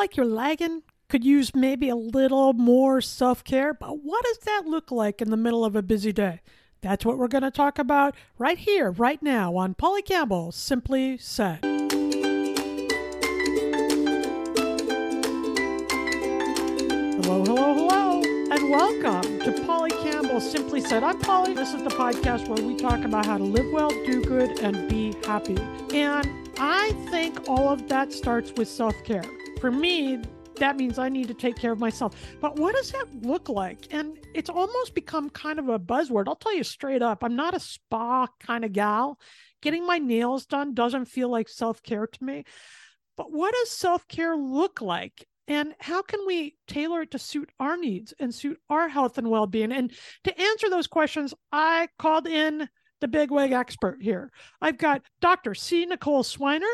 like 0.00 0.16
you're 0.16 0.24
lagging? 0.24 0.82
Could 1.10 1.26
use 1.26 1.54
maybe 1.54 1.90
a 1.90 1.94
little 1.94 2.54
more 2.54 3.02
self 3.02 3.44
care, 3.44 3.74
but 3.74 4.02
what 4.02 4.24
does 4.24 4.38
that 4.38 4.62
look 4.64 4.90
like 4.90 5.20
in 5.20 5.30
the 5.30 5.36
middle 5.36 5.62
of 5.62 5.76
a 5.76 5.82
busy 5.82 6.10
day? 6.10 6.40
That's 6.80 7.04
what 7.04 7.18
we're 7.18 7.28
going 7.28 7.42
to 7.42 7.50
talk 7.50 7.78
about 7.78 8.14
right 8.38 8.56
here, 8.56 8.90
right 8.92 9.22
now 9.22 9.56
on 9.56 9.74
Polly 9.74 10.00
Campbell 10.00 10.52
Simply 10.52 11.18
Said. 11.18 11.58
Hello, 17.22 17.44
hello, 17.44 17.74
hello, 17.74 18.22
and 18.22 18.70
welcome 18.70 19.38
to 19.40 19.62
Polly 19.66 19.90
Campbell 19.90 20.40
Simply 20.40 20.80
Said. 20.80 21.02
I'm 21.02 21.18
Polly. 21.18 21.52
This 21.52 21.74
is 21.74 21.82
the 21.82 21.90
podcast 21.90 22.48
where 22.48 22.66
we 22.66 22.74
talk 22.74 23.04
about 23.04 23.26
how 23.26 23.36
to 23.36 23.44
live 23.44 23.70
well, 23.70 23.90
do 23.90 24.24
good, 24.24 24.60
and 24.60 24.88
be 24.88 25.14
happy. 25.26 25.58
And 25.92 26.26
I 26.58 26.92
think 27.10 27.50
all 27.50 27.68
of 27.68 27.86
that 27.88 28.14
starts 28.14 28.50
with 28.56 28.68
self 28.68 28.94
care. 29.04 29.24
For 29.60 29.70
me, 29.70 30.18
that 30.56 30.76
means 30.76 30.98
I 30.98 31.10
need 31.10 31.28
to 31.28 31.34
take 31.34 31.56
care 31.56 31.72
of 31.72 31.78
myself. 31.78 32.16
But 32.40 32.58
what 32.58 32.74
does 32.74 32.92
that 32.92 33.22
look 33.22 33.50
like? 33.50 33.92
And 33.92 34.18
it's 34.34 34.48
almost 34.48 34.94
become 34.94 35.28
kind 35.28 35.58
of 35.58 35.68
a 35.68 35.78
buzzword. 35.78 36.28
I'll 36.28 36.36
tell 36.36 36.54
you 36.54 36.64
straight 36.64 37.02
up, 37.02 37.22
I'm 37.22 37.36
not 37.36 37.54
a 37.54 37.60
spa 37.60 38.26
kind 38.40 38.64
of 38.64 38.72
gal. 38.72 39.18
Getting 39.60 39.86
my 39.86 39.98
nails 39.98 40.46
done 40.46 40.72
doesn't 40.72 41.06
feel 41.06 41.28
like 41.28 41.48
self 41.48 41.82
care 41.82 42.06
to 42.06 42.24
me. 42.24 42.44
But 43.18 43.32
what 43.32 43.54
does 43.54 43.70
self 43.70 44.08
care 44.08 44.36
look 44.36 44.80
like? 44.80 45.26
and 45.48 45.74
how 45.80 46.00
can 46.00 46.20
we 46.26 46.54
tailor 46.68 47.02
it 47.02 47.10
to 47.10 47.18
suit 47.18 47.50
our 47.58 47.76
needs 47.76 48.14
and 48.20 48.32
suit 48.32 48.58
our 48.70 48.88
health 48.88 49.18
and 49.18 49.28
well-being 49.28 49.72
and 49.72 49.92
to 50.22 50.40
answer 50.40 50.70
those 50.70 50.86
questions 50.86 51.34
i 51.50 51.88
called 51.98 52.26
in 52.28 52.68
the 53.00 53.08
big 53.08 53.30
wig 53.30 53.50
expert 53.50 53.98
here 54.00 54.30
i've 54.60 54.78
got 54.78 55.02
dr 55.20 55.54
c 55.54 55.86
nicole 55.86 56.22
swiner 56.22 56.72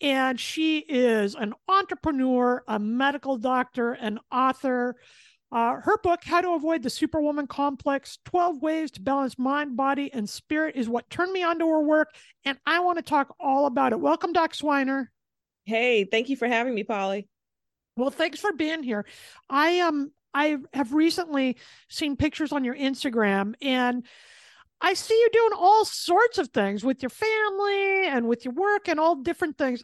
and 0.00 0.38
she 0.38 0.78
is 0.78 1.34
an 1.34 1.54
entrepreneur 1.68 2.62
a 2.68 2.78
medical 2.78 3.36
doctor 3.36 3.92
an 3.92 4.18
author. 4.32 4.96
Uh, 5.52 5.76
her 5.82 5.98
book 5.98 6.20
how 6.24 6.40
to 6.40 6.50
avoid 6.54 6.82
the 6.82 6.90
superwoman 6.90 7.46
complex 7.46 8.18
12 8.24 8.60
ways 8.60 8.90
to 8.90 9.00
balance 9.00 9.38
mind 9.38 9.76
body 9.76 10.12
and 10.12 10.28
spirit 10.28 10.74
is 10.74 10.88
what 10.88 11.08
turned 11.10 11.32
me 11.32 11.44
on 11.44 11.58
to 11.60 11.66
her 11.68 11.80
work 11.80 12.12
and 12.44 12.58
i 12.66 12.80
want 12.80 12.98
to 12.98 13.02
talk 13.02 13.34
all 13.38 13.66
about 13.66 13.92
it. 13.92 14.00
Welcome 14.00 14.32
doc 14.32 14.52
swiner. 14.52 15.06
Hey 15.64 16.04
thank 16.04 16.28
you 16.28 16.36
for 16.36 16.48
having 16.48 16.74
me 16.74 16.82
polly. 16.82 17.28
Well, 17.96 18.10
thanks 18.10 18.40
for 18.40 18.52
being 18.52 18.82
here. 18.82 19.06
I 19.48 19.80
um 19.80 20.10
I 20.32 20.58
have 20.72 20.92
recently 20.92 21.56
seen 21.88 22.16
pictures 22.16 22.52
on 22.52 22.64
your 22.64 22.74
Instagram 22.74 23.54
and 23.62 24.04
I 24.80 24.94
see 24.94 25.14
you 25.14 25.28
doing 25.32 25.52
all 25.56 25.84
sorts 25.84 26.38
of 26.38 26.48
things 26.48 26.84
with 26.84 27.02
your 27.02 27.10
family 27.10 28.06
and 28.06 28.28
with 28.28 28.44
your 28.44 28.54
work 28.54 28.88
and 28.88 29.00
all 29.00 29.16
different 29.16 29.56
things. 29.56 29.82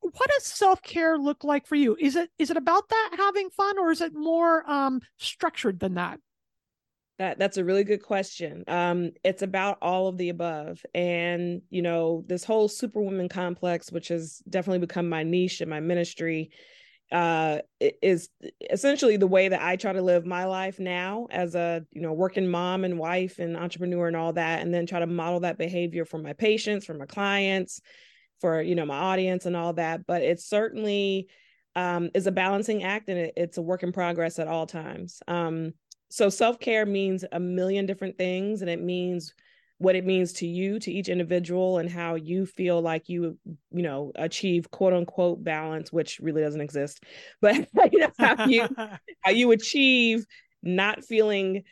What 0.00 0.30
does 0.30 0.46
self-care 0.46 1.18
look 1.18 1.44
like 1.44 1.66
for 1.66 1.76
you? 1.76 1.96
Is 2.00 2.16
it 2.16 2.30
is 2.38 2.50
it 2.50 2.56
about 2.56 2.88
that 2.88 3.10
having 3.16 3.50
fun 3.50 3.78
or 3.78 3.90
is 3.90 4.00
it 4.00 4.14
more 4.14 4.68
um 4.68 5.00
structured 5.18 5.78
than 5.78 5.94
that? 5.94 6.18
That 7.18 7.38
that's 7.38 7.58
a 7.58 7.64
really 7.64 7.84
good 7.84 8.02
question. 8.02 8.64
Um, 8.66 9.10
it's 9.22 9.42
about 9.42 9.76
all 9.82 10.08
of 10.08 10.16
the 10.16 10.30
above, 10.30 10.82
and 10.94 11.60
you 11.68 11.82
know 11.82 12.24
this 12.26 12.44
whole 12.44 12.66
superwoman 12.66 13.28
complex, 13.28 13.92
which 13.92 14.08
has 14.08 14.38
definitely 14.48 14.78
become 14.78 15.06
my 15.06 15.22
niche 15.22 15.60
in 15.60 15.68
my 15.68 15.80
ministry 15.80 16.50
uh 17.12 17.58
is 17.80 18.28
essentially 18.70 19.16
the 19.16 19.26
way 19.26 19.48
that 19.48 19.62
I 19.62 19.76
try 19.76 19.92
to 19.92 20.02
live 20.02 20.24
my 20.24 20.44
life 20.44 20.78
now 20.78 21.26
as 21.30 21.54
a 21.54 21.84
you 21.92 22.02
know 22.02 22.12
working 22.12 22.46
mom 22.46 22.84
and 22.84 22.98
wife 22.98 23.38
and 23.38 23.56
entrepreneur 23.56 24.06
and 24.06 24.16
all 24.16 24.32
that 24.34 24.60
and 24.62 24.72
then 24.72 24.86
try 24.86 25.00
to 25.00 25.06
model 25.06 25.40
that 25.40 25.58
behavior 25.58 26.04
for 26.04 26.18
my 26.18 26.32
patients 26.34 26.86
for 26.86 26.94
my 26.94 27.06
clients 27.06 27.80
for 28.40 28.62
you 28.62 28.74
know 28.74 28.86
my 28.86 28.96
audience 28.96 29.46
and 29.46 29.56
all 29.56 29.72
that. 29.74 30.06
But 30.06 30.22
it 30.22 30.40
certainly 30.40 31.28
um 31.76 32.10
is 32.14 32.26
a 32.26 32.32
balancing 32.32 32.82
act 32.84 33.08
and 33.08 33.18
it, 33.18 33.34
it's 33.36 33.58
a 33.58 33.62
work 33.62 33.82
in 33.82 33.92
progress 33.92 34.38
at 34.38 34.48
all 34.48 34.66
times. 34.66 35.20
Um 35.28 35.72
so 36.10 36.28
self-care 36.28 36.86
means 36.86 37.24
a 37.30 37.38
million 37.38 37.86
different 37.86 38.18
things 38.18 38.62
and 38.62 38.70
it 38.70 38.80
means 38.80 39.34
what 39.80 39.96
it 39.96 40.04
means 40.04 40.34
to 40.34 40.46
you 40.46 40.78
to 40.78 40.92
each 40.92 41.08
individual 41.08 41.78
and 41.78 41.88
how 41.88 42.14
you 42.14 42.44
feel 42.44 42.82
like 42.82 43.08
you 43.08 43.38
you 43.70 43.82
know 43.82 44.12
achieve 44.14 44.70
quote 44.70 44.92
unquote 44.92 45.42
balance 45.42 45.90
which 45.90 46.20
really 46.20 46.42
doesn't 46.42 46.60
exist 46.60 47.02
but 47.40 47.66
you 47.90 47.98
know 47.98 48.10
how 48.18 48.46
you 48.46 48.68
how 49.22 49.30
you 49.30 49.50
achieve 49.52 50.24
not 50.62 51.02
feeling 51.02 51.64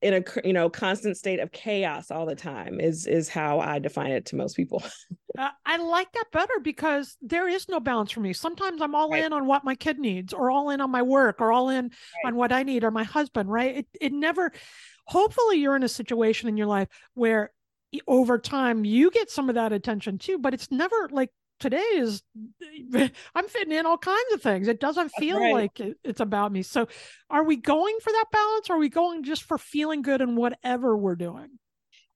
in 0.00 0.14
a 0.14 0.22
you 0.44 0.52
know 0.52 0.70
constant 0.70 1.16
state 1.16 1.40
of 1.40 1.50
chaos 1.50 2.12
all 2.12 2.24
the 2.24 2.36
time 2.36 2.78
is 2.78 3.06
is 3.06 3.28
how 3.28 3.58
i 3.58 3.80
define 3.80 4.12
it 4.12 4.26
to 4.26 4.36
most 4.36 4.54
people 4.54 4.80
uh, 5.38 5.48
i 5.64 5.76
like 5.78 6.12
that 6.12 6.26
better 6.32 6.60
because 6.62 7.16
there 7.20 7.48
is 7.48 7.68
no 7.68 7.80
balance 7.80 8.12
for 8.12 8.20
me 8.20 8.32
sometimes 8.32 8.80
i'm 8.80 8.94
all 8.94 9.10
right. 9.10 9.24
in 9.24 9.32
on 9.32 9.46
what 9.46 9.64
my 9.64 9.74
kid 9.74 9.98
needs 9.98 10.32
or 10.32 10.52
all 10.52 10.70
in 10.70 10.80
on 10.80 10.90
my 10.90 11.02
work 11.02 11.40
or 11.40 11.50
all 11.50 11.70
in 11.70 11.86
right. 11.86 12.26
on 12.26 12.36
what 12.36 12.52
i 12.52 12.62
need 12.62 12.84
or 12.84 12.92
my 12.92 13.04
husband 13.04 13.50
right 13.50 13.78
it, 13.78 13.86
it 14.00 14.12
never 14.12 14.52
hopefully 15.06 15.56
you're 15.56 15.76
in 15.76 15.82
a 15.82 15.88
situation 15.88 16.48
in 16.48 16.56
your 16.56 16.66
life 16.66 16.88
where 17.14 17.50
over 18.06 18.38
time 18.38 18.84
you 18.84 19.10
get 19.10 19.30
some 19.30 19.48
of 19.48 19.54
that 19.54 19.72
attention 19.72 20.18
too 20.18 20.38
but 20.38 20.54
it's 20.54 20.70
never 20.70 21.08
like 21.10 21.30
today 21.58 21.78
is 21.78 22.22
i'm 23.34 23.48
fitting 23.48 23.72
in 23.72 23.86
all 23.86 23.98
kinds 23.98 24.32
of 24.32 24.42
things. 24.42 24.68
It 24.68 24.80
doesn't 24.80 25.10
feel 25.10 25.38
right. 25.38 25.54
like 25.54 25.96
it's 26.04 26.20
about 26.20 26.52
me. 26.52 26.62
So 26.62 26.88
are 27.30 27.44
we 27.44 27.56
going 27.56 27.98
for 28.02 28.12
that 28.12 28.26
balance 28.32 28.70
or 28.70 28.74
are 28.74 28.78
we 28.78 28.88
going 28.88 29.22
just 29.22 29.44
for 29.44 29.58
feeling 29.58 30.02
good 30.02 30.20
in 30.20 30.36
whatever 30.36 30.96
we're 30.96 31.16
doing? 31.16 31.58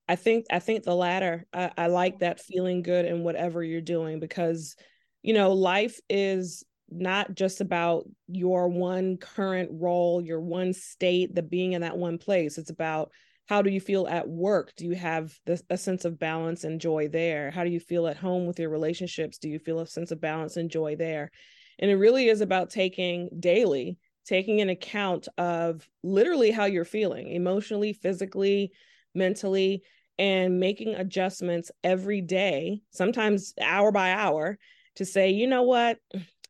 I 0.08 0.16
think 0.16 0.46
i 0.50 0.58
think 0.58 0.82
the 0.82 0.94
latter. 0.94 1.46
I, 1.52 1.70
I 1.76 1.86
like 1.86 2.18
that 2.18 2.40
feeling 2.40 2.82
good 2.82 3.04
in 3.04 3.22
whatever 3.22 3.62
you're 3.62 3.80
doing 3.80 4.20
because 4.20 4.76
you 5.22 5.34
know 5.34 5.52
life 5.52 6.00
is 6.08 6.64
not 6.90 7.34
just 7.34 7.60
about 7.60 8.08
your 8.26 8.68
one 8.68 9.16
current 9.16 9.70
role 9.72 10.20
your 10.20 10.40
one 10.40 10.72
state 10.72 11.34
the 11.34 11.42
being 11.42 11.72
in 11.72 11.82
that 11.82 11.96
one 11.96 12.18
place. 12.18 12.58
It's 12.58 12.70
about 12.70 13.12
how 13.50 13.62
do 13.62 13.70
you 13.70 13.80
feel 13.80 14.06
at 14.06 14.28
work? 14.28 14.72
Do 14.76 14.84
you 14.86 14.94
have 14.94 15.36
this, 15.44 15.60
a 15.70 15.76
sense 15.76 16.04
of 16.04 16.20
balance 16.20 16.62
and 16.62 16.80
joy 16.80 17.08
there? 17.08 17.50
How 17.50 17.64
do 17.64 17.70
you 17.70 17.80
feel 17.80 18.06
at 18.06 18.16
home 18.16 18.46
with 18.46 18.60
your 18.60 18.70
relationships? 18.70 19.38
Do 19.38 19.48
you 19.48 19.58
feel 19.58 19.80
a 19.80 19.86
sense 19.88 20.12
of 20.12 20.20
balance 20.20 20.56
and 20.56 20.70
joy 20.70 20.94
there? 20.94 21.32
And 21.80 21.90
it 21.90 21.96
really 21.96 22.28
is 22.28 22.42
about 22.42 22.70
taking 22.70 23.28
daily 23.40 23.98
taking 24.24 24.60
an 24.60 24.70
account 24.70 25.26
of 25.36 25.88
literally 26.04 26.52
how 26.52 26.66
you're 26.66 26.84
feeling 26.84 27.32
emotionally 27.32 27.92
physically 27.92 28.70
mentally 29.14 29.82
and 30.18 30.60
making 30.60 30.94
adjustments 30.94 31.72
every 31.82 32.20
day 32.20 32.80
sometimes 32.90 33.54
hour 33.60 33.90
by 33.90 34.12
hour 34.12 34.58
to 34.94 35.04
say 35.04 35.30
you 35.30 35.48
know 35.48 35.64
what? 35.64 35.98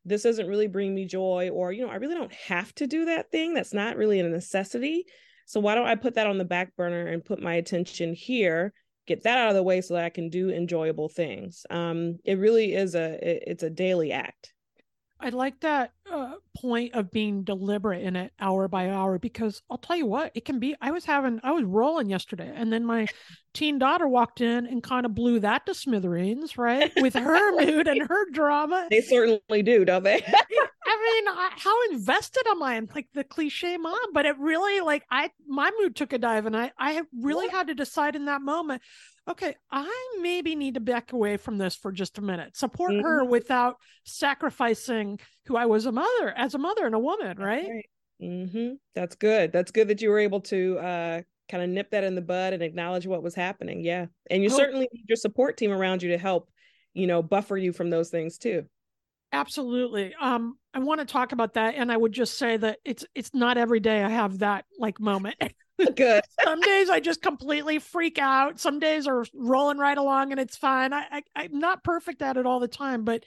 This 0.05 0.21
doesn't 0.21 0.47
really 0.47 0.67
bring 0.67 0.93
me 0.93 1.05
joy 1.05 1.49
or 1.51 1.71
you 1.71 1.83
know 1.83 1.91
i 1.91 1.95
really 1.95 2.15
don't 2.15 2.33
have 2.33 2.75
to 2.75 2.85
do 2.85 3.05
that 3.05 3.31
thing. 3.31 3.55
That's 3.55 3.73
not 3.73 3.97
really 3.97 4.19
a 4.19 4.29
necessity 4.29 5.05
so 5.51 5.59
why 5.59 5.75
don't 5.75 5.85
I 5.85 5.95
put 5.95 6.15
that 6.15 6.27
on 6.27 6.37
the 6.37 6.45
back 6.45 6.77
burner 6.77 7.07
and 7.07 7.25
put 7.25 7.41
my 7.41 7.55
attention 7.55 8.13
here, 8.13 8.71
get 9.05 9.23
that 9.23 9.37
out 9.37 9.49
of 9.49 9.55
the 9.55 9.63
way 9.63 9.81
so 9.81 9.95
that 9.95 10.05
I 10.05 10.09
can 10.09 10.29
do 10.29 10.49
enjoyable 10.49 11.09
things. 11.09 11.65
Um, 11.69 12.19
it 12.23 12.39
really 12.39 12.73
is 12.73 12.95
a 12.95 13.15
it, 13.15 13.43
it's 13.47 13.63
a 13.63 13.69
daily 13.69 14.13
act. 14.13 14.53
I 15.19 15.27
like 15.29 15.59
that 15.59 15.91
uh, 16.09 16.35
point 16.57 16.95
of 16.95 17.11
being 17.11 17.43
deliberate 17.43 18.01
in 18.01 18.15
it 18.15 18.31
hour 18.39 18.69
by 18.69 18.89
hour 18.89 19.19
because 19.19 19.61
I'll 19.69 19.77
tell 19.77 19.97
you 19.97 20.07
what, 20.07 20.31
it 20.35 20.45
can 20.45 20.57
be. 20.57 20.75
I 20.81 20.91
was 20.91 21.05
having, 21.05 21.39
I 21.43 21.51
was 21.51 21.63
rolling 21.63 22.09
yesterday, 22.09 22.51
and 22.55 22.73
then 22.73 22.85
my 22.85 23.07
teen 23.53 23.77
daughter 23.77 24.07
walked 24.07 24.41
in 24.41 24.65
and 24.65 24.81
kind 24.81 25.05
of 25.05 25.13
blew 25.13 25.39
that 25.41 25.65
to 25.67 25.75
smithereens, 25.75 26.57
right? 26.57 26.91
With 26.95 27.13
her 27.15 27.51
mood 27.63 27.87
and 27.87 28.01
her 28.07 28.31
drama. 28.31 28.87
They 28.89 29.01
certainly 29.01 29.61
do, 29.61 29.85
don't 29.85 30.03
they? 30.03 30.25
I 30.91 31.21
mean, 31.23 31.35
I, 31.37 31.49
how 31.57 31.91
invested 31.91 32.43
am 32.49 32.61
I 32.63 32.75
in 32.75 32.89
like 32.93 33.07
the 33.13 33.23
cliche 33.23 33.77
mom? 33.77 34.13
But 34.13 34.25
it 34.25 34.37
really, 34.39 34.81
like, 34.81 35.03
I, 35.09 35.29
my 35.47 35.71
mood 35.79 35.95
took 35.95 36.11
a 36.11 36.17
dive, 36.17 36.45
and 36.45 36.57
I, 36.57 36.71
I 36.77 37.01
really 37.17 37.47
what? 37.47 37.55
had 37.55 37.67
to 37.67 37.75
decide 37.75 38.15
in 38.15 38.25
that 38.25 38.41
moment 38.41 38.81
okay, 39.29 39.55
I 39.71 40.17
maybe 40.21 40.55
need 40.55 40.75
to 40.75 40.79
back 40.79 41.13
away 41.13 41.37
from 41.37 41.57
this 41.57 41.75
for 41.75 41.91
just 41.91 42.17
a 42.17 42.21
minute, 42.21 42.57
support 42.57 42.91
mm-hmm. 42.91 43.03
her 43.03 43.25
without 43.25 43.77
sacrificing 44.03 45.19
who 45.45 45.55
I 45.55 45.65
was 45.65 45.85
a 45.85 45.91
mother, 45.91 46.33
as 46.35 46.53
a 46.53 46.57
mother 46.57 46.85
and 46.85 46.95
a 46.95 46.99
woman, 46.99 47.37
right? 47.37 47.67
right. 47.69 47.89
Mm-hmm. 48.21 48.73
That's 48.95 49.15
good. 49.15 49.51
That's 49.51 49.71
good 49.71 49.87
that 49.87 50.01
you 50.01 50.09
were 50.09 50.19
able 50.19 50.41
to 50.41 50.77
uh, 50.79 51.21
kind 51.49 51.63
of 51.63 51.69
nip 51.69 51.91
that 51.91 52.03
in 52.03 52.15
the 52.15 52.21
bud 52.21 52.53
and 52.53 52.61
acknowledge 52.61 53.07
what 53.07 53.23
was 53.23 53.35
happening. 53.35 53.83
Yeah. 53.83 54.07
And 54.29 54.43
you 54.43 54.49
oh. 54.51 54.57
certainly 54.57 54.87
need 54.91 55.05
your 55.07 55.15
support 55.15 55.57
team 55.57 55.71
around 55.71 56.03
you 56.03 56.09
to 56.09 56.17
help, 56.17 56.49
you 56.93 57.07
know, 57.07 57.23
buffer 57.23 57.57
you 57.57 57.73
from 57.73 57.89
those 57.89 58.09
things 58.09 58.37
too. 58.37 58.65
Absolutely. 59.33 60.13
Um, 60.19 60.57
I 60.73 60.79
want 60.79 60.99
to 60.99 61.05
talk 61.05 61.31
about 61.31 61.53
that. 61.53 61.75
And 61.75 61.91
I 61.91 61.97
would 61.97 62.11
just 62.11 62.37
say 62.37 62.57
that 62.57 62.79
it's 62.83 63.05
it's 63.15 63.33
not 63.33 63.57
every 63.57 63.79
day 63.79 64.03
I 64.03 64.09
have 64.09 64.39
that 64.39 64.65
like 64.77 64.99
moment. 64.99 65.35
Good. 65.95 66.23
Some 66.43 66.61
days 66.61 66.89
I 66.89 66.99
just 66.99 67.21
completely 67.21 67.79
freak 67.79 68.19
out. 68.19 68.59
Some 68.59 68.79
days 68.79 69.07
are 69.07 69.25
rolling 69.33 69.77
right 69.77 69.97
along 69.97 70.31
and 70.31 70.39
it's 70.39 70.57
fine. 70.57 70.93
I, 70.93 71.05
I 71.11 71.21
I'm 71.35 71.59
not 71.59 71.83
perfect 71.83 72.21
at 72.21 72.37
it 72.37 72.45
all 72.45 72.59
the 72.59 72.67
time, 72.67 73.03
but 73.03 73.23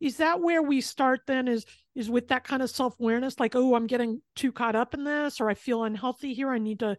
is 0.00 0.18
that 0.18 0.40
where 0.40 0.62
we 0.62 0.80
start 0.80 1.22
then 1.26 1.48
is 1.48 1.66
is 1.94 2.08
with 2.08 2.28
that 2.28 2.44
kind 2.44 2.62
of 2.62 2.70
self-awareness 2.70 3.40
like 3.40 3.56
oh 3.56 3.74
i'm 3.74 3.86
getting 3.86 4.20
too 4.36 4.52
caught 4.52 4.76
up 4.76 4.94
in 4.94 5.04
this 5.04 5.40
or 5.40 5.50
i 5.50 5.54
feel 5.54 5.84
unhealthy 5.84 6.34
here 6.34 6.50
i 6.50 6.58
need 6.58 6.78
to 6.78 6.96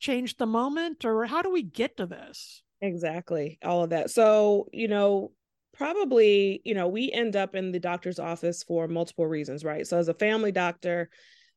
change 0.00 0.36
the 0.36 0.46
moment 0.46 1.04
or 1.04 1.24
how 1.24 1.42
do 1.42 1.50
we 1.50 1.62
get 1.62 1.96
to 1.96 2.06
this 2.06 2.62
exactly 2.80 3.58
all 3.64 3.84
of 3.84 3.90
that 3.90 4.10
so 4.10 4.66
you 4.72 4.88
know 4.88 5.30
probably, 5.76 6.60
you 6.64 6.74
know, 6.74 6.88
we 6.88 7.10
end 7.10 7.36
up 7.36 7.54
in 7.54 7.72
the 7.72 7.80
doctor's 7.80 8.18
office 8.18 8.62
for 8.62 8.88
multiple 8.88 9.26
reasons, 9.26 9.64
right? 9.64 9.86
So 9.86 9.98
as 9.98 10.08
a 10.08 10.14
family 10.14 10.52
doctor, 10.52 11.08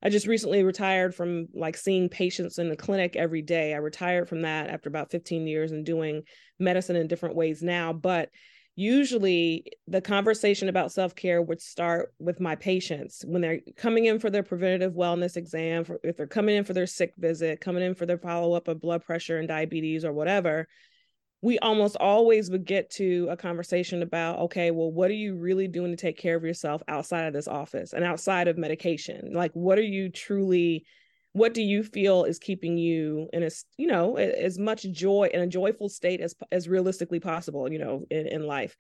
I 0.03 0.09
just 0.09 0.27
recently 0.27 0.63
retired 0.63 1.15
from 1.15 1.47
like 1.53 1.77
seeing 1.77 2.09
patients 2.09 2.59
in 2.59 2.69
the 2.69 2.75
clinic 2.75 3.15
every 3.15 3.41
day. 3.41 3.73
I 3.73 3.77
retired 3.77 4.29
from 4.29 4.41
that 4.43 4.69
after 4.69 4.89
about 4.89 5.11
15 5.11 5.47
years 5.47 5.71
and 5.71 5.85
doing 5.85 6.23
medicine 6.59 6.95
in 6.95 7.07
different 7.07 7.35
ways 7.35 7.61
now, 7.61 7.91
but 7.91 8.29
usually 8.75 9.71
the 9.87 10.01
conversation 10.01 10.67
about 10.67 10.91
self-care 10.91 11.41
would 11.41 11.61
start 11.61 12.13
with 12.19 12.41
my 12.41 12.55
patients 12.55 13.23
when 13.25 13.41
they're 13.41 13.61
coming 13.77 14.05
in 14.05 14.19
for 14.19 14.29
their 14.29 14.43
preventative 14.43 14.93
wellness 14.93 15.37
exam 15.37 15.85
for, 15.85 15.99
if 16.03 16.17
they're 16.17 16.27
coming 16.27 16.55
in 16.55 16.65
for 16.65 16.73
their 16.73 16.85
sick 16.85 17.13
visit 17.17 17.61
coming 17.61 17.81
in 17.81 17.95
for 17.95 18.05
their 18.05 18.17
follow-up 18.17 18.67
of 18.67 18.81
blood 18.81 19.03
pressure 19.03 19.39
and 19.39 19.47
diabetes 19.47 20.03
or 20.03 20.11
whatever 20.11 20.67
we 21.45 21.59
almost 21.59 21.95
always 21.97 22.49
would 22.49 22.65
get 22.65 22.89
to 22.89 23.27
a 23.29 23.37
conversation 23.37 24.01
about 24.01 24.39
okay 24.39 24.71
well 24.71 24.91
what 24.91 25.11
are 25.11 25.15
you 25.15 25.35
really 25.35 25.67
doing 25.67 25.91
to 25.91 25.95
take 25.95 26.17
care 26.17 26.35
of 26.35 26.43
yourself 26.43 26.81
outside 26.87 27.27
of 27.27 27.33
this 27.33 27.47
office 27.47 27.93
and 27.93 28.03
outside 28.03 28.47
of 28.47 28.57
medication? 28.57 29.31
Like 29.31 29.51
what 29.53 29.77
are 29.77 29.83
you 29.83 30.09
truly 30.09 30.85
what 31.33 31.53
do 31.53 31.61
you 31.61 31.83
feel 31.83 32.23
is 32.23 32.39
keeping 32.39 32.77
you 32.79 33.29
in 33.31 33.43
a 33.43 33.51
you 33.77 33.85
know 33.85 34.15
as 34.17 34.57
much 34.57 34.89
joy 34.91 35.29
in 35.31 35.41
a 35.41 35.47
joyful 35.47 35.87
state 35.87 36.19
as 36.19 36.33
as 36.51 36.67
realistically 36.67 37.19
possible 37.19 37.71
you 37.71 37.77
know 37.77 38.05
in, 38.09 38.25
in 38.25 38.47
life? 38.47 38.75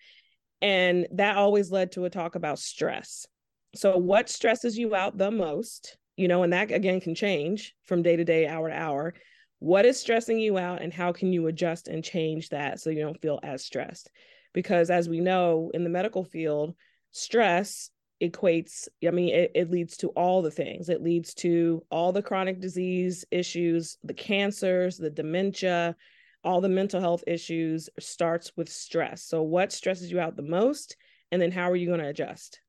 And 0.59 1.05
that 1.11 1.37
always 1.37 1.69
led 1.69 1.91
to 1.91 2.05
a 2.05 2.09
talk 2.09 2.33
about 2.33 2.57
stress. 2.57 3.27
So 3.75 3.95
what 3.97 4.27
stresses 4.27 4.75
you 4.75 4.95
out 4.95 5.19
the 5.19 5.29
most 5.29 5.97
you 6.17 6.27
know 6.27 6.41
and 6.41 6.51
that 6.53 6.71
again 6.71 6.99
can 6.99 7.13
change 7.13 7.75
from 7.83 8.01
day 8.01 8.15
to 8.15 8.23
day 8.23 8.47
hour 8.47 8.69
to 8.69 8.75
hour 8.75 9.13
what 9.59 9.85
is 9.85 9.99
stressing 9.99 10.39
you 10.39 10.57
out 10.57 10.81
and 10.81 10.93
how 10.93 11.11
can 11.11 11.31
you 11.31 11.47
adjust 11.47 11.87
and 11.87 12.03
change 12.03 12.49
that 12.49 12.79
so 12.79 12.89
you 12.89 13.01
don't 13.01 13.21
feel 13.21 13.39
as 13.43 13.63
stressed? 13.63 14.09
Because 14.53 14.89
as 14.89 15.09
we 15.09 15.19
know 15.19 15.71
in 15.73 15.83
the 15.83 15.89
medical 15.89 16.23
field 16.23 16.75
stress 17.11 17.89
equates 18.23 18.87
i 19.05 19.11
mean 19.11 19.33
it, 19.33 19.51
it 19.55 19.69
leads 19.69 19.97
to 19.97 20.09
all 20.09 20.41
the 20.41 20.51
things. 20.51 20.89
It 20.89 21.01
leads 21.01 21.33
to 21.35 21.83
all 21.89 22.11
the 22.11 22.21
chronic 22.21 22.59
disease 22.59 23.25
issues 23.31 23.97
the 24.03 24.13
cancers 24.13 24.97
the 24.97 25.09
dementia 25.09 25.95
all 26.43 26.61
the 26.61 26.69
mental 26.69 27.01
health 27.01 27.23
issues 27.25 27.89
starts 27.99 28.51
with 28.55 28.69
stress. 28.69 29.23
So 29.23 29.41
what 29.41 29.71
stresses 29.71 30.11
you 30.11 30.19
out 30.19 30.35
the 30.35 30.43
most? 30.43 30.95
And 31.31 31.41
then 31.41 31.51
how 31.51 31.71
are 31.71 31.75
you 31.75 31.87
going 31.87 32.01
to 32.01 32.07
adjust 32.07 32.59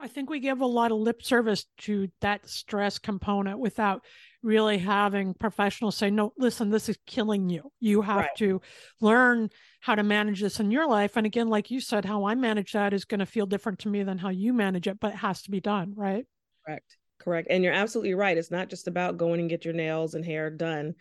i 0.00 0.08
think 0.08 0.30
we 0.30 0.40
give 0.40 0.60
a 0.60 0.66
lot 0.66 0.92
of 0.92 0.98
lip 0.98 1.22
service 1.22 1.66
to 1.78 2.08
that 2.20 2.48
stress 2.48 2.98
component 2.98 3.58
without 3.58 4.04
really 4.42 4.78
having 4.78 5.34
professionals 5.34 5.96
say 5.96 6.10
no 6.10 6.32
listen 6.38 6.70
this 6.70 6.88
is 6.88 6.98
killing 7.06 7.48
you 7.48 7.70
you 7.80 8.02
have 8.02 8.16
right. 8.16 8.36
to 8.36 8.60
learn 9.00 9.50
how 9.80 9.94
to 9.94 10.02
manage 10.02 10.40
this 10.40 10.60
in 10.60 10.70
your 10.70 10.86
life. 10.86 11.16
And 11.16 11.26
again, 11.26 11.48
like 11.48 11.70
you 11.70 11.80
said, 11.80 12.04
how 12.04 12.24
I 12.24 12.34
manage 12.34 12.72
that 12.72 12.92
is 12.92 13.04
going 13.04 13.20
to 13.20 13.26
feel 13.26 13.46
different 13.46 13.80
to 13.80 13.88
me 13.88 14.02
than 14.02 14.18
how 14.18 14.28
you 14.28 14.52
manage 14.52 14.86
it, 14.86 15.00
but 15.00 15.14
it 15.14 15.16
has 15.16 15.42
to 15.42 15.50
be 15.50 15.60
done, 15.60 15.94
right? 15.96 16.26
Correct. 16.64 16.96
Correct. 17.18 17.48
And 17.50 17.64
you're 17.64 17.72
absolutely 17.72 18.14
right. 18.14 18.36
It's 18.36 18.50
not 18.50 18.68
just 18.68 18.88
about 18.88 19.16
going 19.16 19.40
and 19.40 19.48
get 19.48 19.64
your 19.64 19.74
nails 19.74 20.14
and 20.14 20.24
hair 20.24 20.50
done 20.50 20.94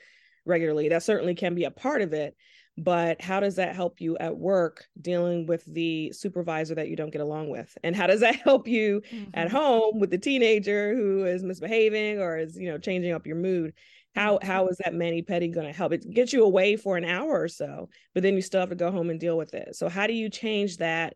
regularly. 0.46 0.90
That 0.90 1.04
certainly 1.04 1.36
can 1.36 1.56
be 1.56 1.66
a 1.66 1.72
part 1.72 2.02
of 2.02 2.14
it. 2.14 2.36
But 2.84 3.22
how 3.22 3.40
does 3.40 3.56
that 3.56 3.76
help 3.76 4.02
you 4.02 4.18
at 4.18 4.38
work 4.38 4.88
dealing 5.02 5.46
with 5.46 5.66
the 5.66 6.12
supervisor 6.14 6.76
that 6.76 6.88
you 6.88 6.96
don't 6.96 7.12
get 7.12 7.22
along 7.22 7.50
with? 7.50 7.78
And 7.84 7.96
how 7.96 8.08
does 8.08 8.22
that 8.22 8.36
help 8.44 8.68
you 8.68 9.02
mm-hmm. 9.12 9.32
at 9.34 9.52
home 9.52 10.00
with 10.00 10.12
the 10.12 10.18
teenager 10.18 10.96
who 10.96 11.26
is 11.26 11.44
misbehaving 11.44 12.20
or 12.20 12.38
is, 12.38 12.58
you 12.58 12.70
know, 12.70 12.78
changing 12.78 13.12
up 13.12 13.28
your 13.28 13.36
mood? 13.36 13.74
how 14.16 14.38
mm-hmm. 14.38 14.48
how 14.48 14.68
is 14.68 14.78
that 14.78 14.94
mani 14.94 15.22
pedi 15.22 15.54
going 15.54 15.68
to 15.68 15.74
help 15.74 15.94
it 15.94 16.10
gets 16.12 16.34
you 16.34 16.44
away 16.44 16.76
for 16.76 16.98
an 16.98 17.06
hour 17.06 17.42
or 17.42 17.48
so 17.48 17.90
but 18.14 18.24
then 18.24 18.34
you 18.34 18.42
still 18.42 18.60
have 18.60 18.70
to 18.70 18.76
go 18.76 18.92
home 18.92 19.10
and 19.10 19.20
deal 19.20 19.38
with 19.38 19.54
it 19.54 19.76
so 19.76 19.88
how 19.88 20.08
do 20.08 20.14
you 20.14 20.30
change 20.30 20.78
that 20.78 21.16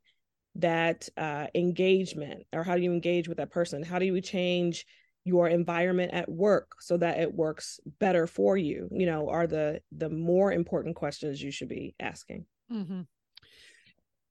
that 0.56 1.10
uh, 1.18 1.48
engagement 1.56 2.44
or 2.54 2.64
how 2.64 2.76
do 2.76 2.84
you 2.84 2.94
engage 2.94 3.28
with 3.28 3.38
that 3.38 3.50
person 3.50 3.82
how 3.82 3.98
do 3.98 4.06
you 4.06 4.22
change 4.22 4.86
your 5.26 5.48
environment 5.48 6.14
at 6.14 6.30
work 6.30 6.76
so 6.80 6.98
that 6.98 7.20
it 7.20 7.34
works 7.34 7.80
better 8.00 8.28
for 8.28 8.58
you 8.58 8.90
you 8.92 9.06
know 9.06 9.30
are 9.30 9.48
the 9.48 9.82
the 9.92 10.10
more 10.10 10.52
important 10.52 10.96
questions 10.96 11.42
you 11.42 11.52
should 11.52 11.70
be 11.70 11.96
asking 12.00 12.46
mm-hmm. 12.72 13.02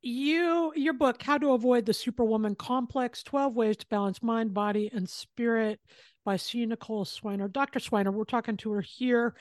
you 0.03 0.73
your 0.77 0.93
book 0.93 1.23
how 1.23 1.39
to 1.39 1.53
avoid 1.53 1.87
the 1.87 1.95
superwoman 1.95 2.55
complex 2.55 3.23
12 3.23 3.55
ways 3.55 3.77
to 3.77 3.87
balance 3.87 4.23
mind 4.23 4.53
body 4.53 4.91
and 4.93 5.09
spirit 5.09 5.81
by 6.25 6.37
C. 6.37 6.67
Nicole 6.67 7.05
Swiner. 7.05 7.51
Dr. 7.53 7.79
Swiner, 7.79 8.13
we're 8.13 8.25
talking 8.25 8.57
to 8.59 8.73
her 8.73 8.81
here 8.81 9.35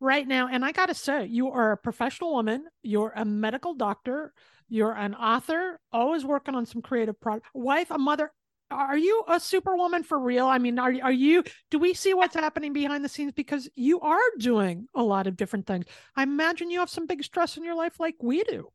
right 0.00 0.26
now. 0.26 0.48
And 0.48 0.64
I 0.64 0.72
got 0.72 0.86
to 0.86 0.94
say, 0.94 1.26
you 1.26 1.50
are 1.50 1.72
a 1.72 1.76
professional 1.76 2.34
woman, 2.34 2.66
you're 2.82 3.12
a 3.14 3.24
medical 3.24 3.74
doctor, 3.74 4.32
you're 4.68 4.92
an 4.92 5.14
author, 5.14 5.80
always 5.92 6.24
working 6.24 6.54
on 6.54 6.66
some 6.66 6.82
creative 6.82 7.20
product, 7.20 7.46
wife, 7.54 7.90
a 7.90 7.98
mother. 7.98 8.32
Are 8.70 8.98
you 8.98 9.24
a 9.28 9.40
superwoman 9.40 10.02
for 10.02 10.18
real? 10.18 10.46
I 10.46 10.58
mean, 10.58 10.78
are, 10.78 10.92
are 11.02 11.12
you, 11.12 11.42
do 11.70 11.78
we 11.78 11.94
see 11.94 12.12
what's 12.12 12.34
happening 12.34 12.72
behind 12.72 13.04
the 13.04 13.08
scenes? 13.08 13.32
Because 13.32 13.68
you 13.74 14.00
are 14.00 14.20
doing 14.38 14.86
a 14.94 15.02
lot 15.02 15.26
of 15.26 15.36
different 15.36 15.66
things. 15.66 15.86
I 16.16 16.22
imagine 16.22 16.70
you 16.70 16.80
have 16.80 16.90
some 16.90 17.06
big 17.06 17.24
stress 17.24 17.56
in 17.56 17.64
your 17.64 17.74
life 17.74 17.98
like 17.98 18.16
we 18.20 18.44
do. 18.44 18.68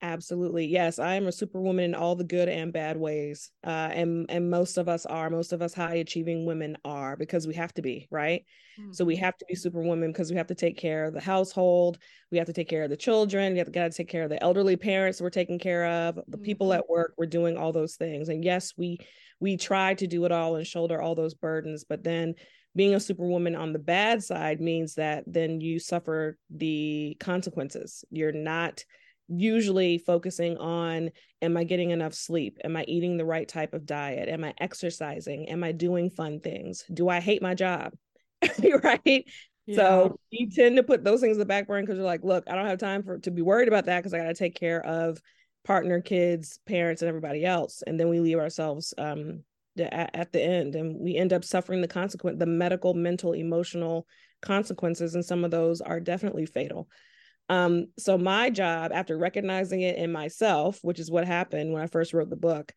Absolutely. 0.00 0.66
Yes, 0.66 1.00
I 1.00 1.14
am 1.14 1.26
a 1.26 1.32
superwoman 1.32 1.86
in 1.86 1.94
all 1.96 2.14
the 2.14 2.22
good 2.22 2.48
and 2.48 2.72
bad 2.72 2.96
ways. 2.96 3.50
Uh, 3.66 3.90
and 3.92 4.26
and 4.28 4.48
most 4.48 4.78
of 4.78 4.88
us 4.88 5.04
are, 5.06 5.28
most 5.28 5.52
of 5.52 5.60
us 5.60 5.74
high 5.74 5.96
achieving 5.96 6.46
women 6.46 6.76
are 6.84 7.16
because 7.16 7.48
we 7.48 7.54
have 7.54 7.74
to 7.74 7.82
be, 7.82 8.06
right? 8.08 8.44
Mm-hmm. 8.78 8.92
So 8.92 9.04
we 9.04 9.16
have 9.16 9.36
to 9.38 9.44
be 9.48 9.56
superwoman 9.56 10.12
because 10.12 10.30
we 10.30 10.36
have 10.36 10.46
to 10.48 10.54
take 10.54 10.78
care 10.78 11.06
of 11.06 11.14
the 11.14 11.20
household, 11.20 11.98
we 12.30 12.38
have 12.38 12.46
to 12.46 12.52
take 12.52 12.68
care 12.68 12.84
of 12.84 12.90
the 12.90 12.96
children, 12.96 13.52
we 13.52 13.58
have 13.58 13.66
to 13.66 13.72
gotta 13.72 13.90
take 13.90 14.08
care 14.08 14.22
of 14.22 14.30
the 14.30 14.40
elderly 14.40 14.76
parents 14.76 15.20
we're 15.20 15.30
taking 15.30 15.58
care 15.58 15.86
of, 15.86 16.14
the 16.14 16.22
mm-hmm. 16.22 16.42
people 16.42 16.72
at 16.72 16.88
work, 16.88 17.14
we're 17.18 17.26
doing 17.26 17.56
all 17.56 17.72
those 17.72 17.96
things. 17.96 18.28
And 18.28 18.44
yes, 18.44 18.74
we 18.76 19.00
we 19.40 19.56
try 19.56 19.94
to 19.94 20.06
do 20.06 20.24
it 20.24 20.32
all 20.32 20.56
and 20.56 20.66
shoulder 20.66 21.00
all 21.00 21.14
those 21.14 21.34
burdens, 21.34 21.84
but 21.84 22.02
then 22.02 22.34
being 22.74 22.94
a 22.94 23.00
superwoman 23.00 23.56
on 23.56 23.72
the 23.72 23.78
bad 23.78 24.22
side 24.22 24.60
means 24.60 24.94
that 24.94 25.24
then 25.26 25.60
you 25.60 25.78
suffer 25.78 26.38
the 26.50 27.16
consequences. 27.18 28.04
You're 28.10 28.32
not 28.32 28.84
usually 29.28 29.98
focusing 29.98 30.56
on 30.56 31.10
am 31.42 31.56
I 31.56 31.64
getting 31.64 31.90
enough 31.90 32.14
sleep? 32.14 32.58
Am 32.64 32.76
I 32.76 32.84
eating 32.84 33.16
the 33.16 33.24
right 33.24 33.48
type 33.48 33.74
of 33.74 33.86
diet? 33.86 34.28
Am 34.28 34.44
I 34.44 34.54
exercising? 34.58 35.48
Am 35.48 35.62
I 35.62 35.72
doing 35.72 36.10
fun 36.10 36.40
things? 36.40 36.84
Do 36.92 37.08
I 37.08 37.20
hate 37.20 37.42
my 37.42 37.54
job? 37.54 37.92
right. 38.82 39.24
Yeah. 39.66 39.76
So 39.76 40.20
you 40.30 40.50
tend 40.50 40.76
to 40.76 40.82
put 40.82 41.04
those 41.04 41.20
things 41.20 41.34
in 41.34 41.40
the 41.40 41.46
back 41.46 41.66
burner 41.66 41.82
because 41.82 41.96
you're 41.96 42.06
like, 42.06 42.24
look, 42.24 42.44
I 42.48 42.54
don't 42.54 42.66
have 42.66 42.78
time 42.78 43.02
for 43.02 43.18
to 43.18 43.30
be 43.30 43.42
worried 43.42 43.68
about 43.68 43.84
that 43.84 43.98
because 43.98 44.14
I 44.14 44.18
got 44.18 44.28
to 44.28 44.34
take 44.34 44.54
care 44.54 44.84
of 44.84 45.20
partner, 45.64 46.00
kids, 46.00 46.58
parents, 46.66 47.02
and 47.02 47.08
everybody 47.08 47.44
else. 47.44 47.82
And 47.86 47.98
then 47.98 48.08
we 48.08 48.20
leave 48.20 48.38
ourselves 48.38 48.94
um, 48.98 49.44
at, 49.78 50.10
at 50.14 50.32
the 50.32 50.42
end 50.42 50.74
and 50.74 50.98
we 50.98 51.16
end 51.16 51.32
up 51.32 51.44
suffering 51.44 51.80
the 51.80 51.88
consequent, 51.88 52.38
the 52.38 52.46
medical, 52.46 52.94
mental, 52.94 53.32
emotional 53.32 54.06
consequences. 54.40 55.14
And 55.14 55.24
some 55.24 55.44
of 55.44 55.50
those 55.50 55.80
are 55.80 56.00
definitely 56.00 56.46
fatal. 56.46 56.88
Um, 57.48 57.86
so 57.98 58.18
my 58.18 58.50
job, 58.50 58.92
after 58.92 59.16
recognizing 59.16 59.80
it 59.80 59.96
in 59.96 60.12
myself, 60.12 60.78
which 60.82 60.98
is 60.98 61.10
what 61.10 61.26
happened 61.26 61.72
when 61.72 61.82
I 61.82 61.86
first 61.86 62.12
wrote 62.12 62.30
the 62.30 62.36
book, 62.36 62.72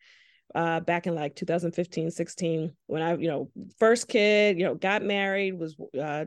uh, 0.53 0.81
back 0.81 1.07
in 1.07 1.15
like 1.15 1.35
2015, 1.35 2.11
16, 2.11 2.73
when 2.87 3.01
I, 3.01 3.15
you 3.15 3.27
know, 3.27 3.49
first 3.79 4.07
kid, 4.07 4.57
you 4.57 4.65
know, 4.65 4.75
got 4.75 5.03
married, 5.03 5.57
was 5.57 5.75
uh, 6.01 6.25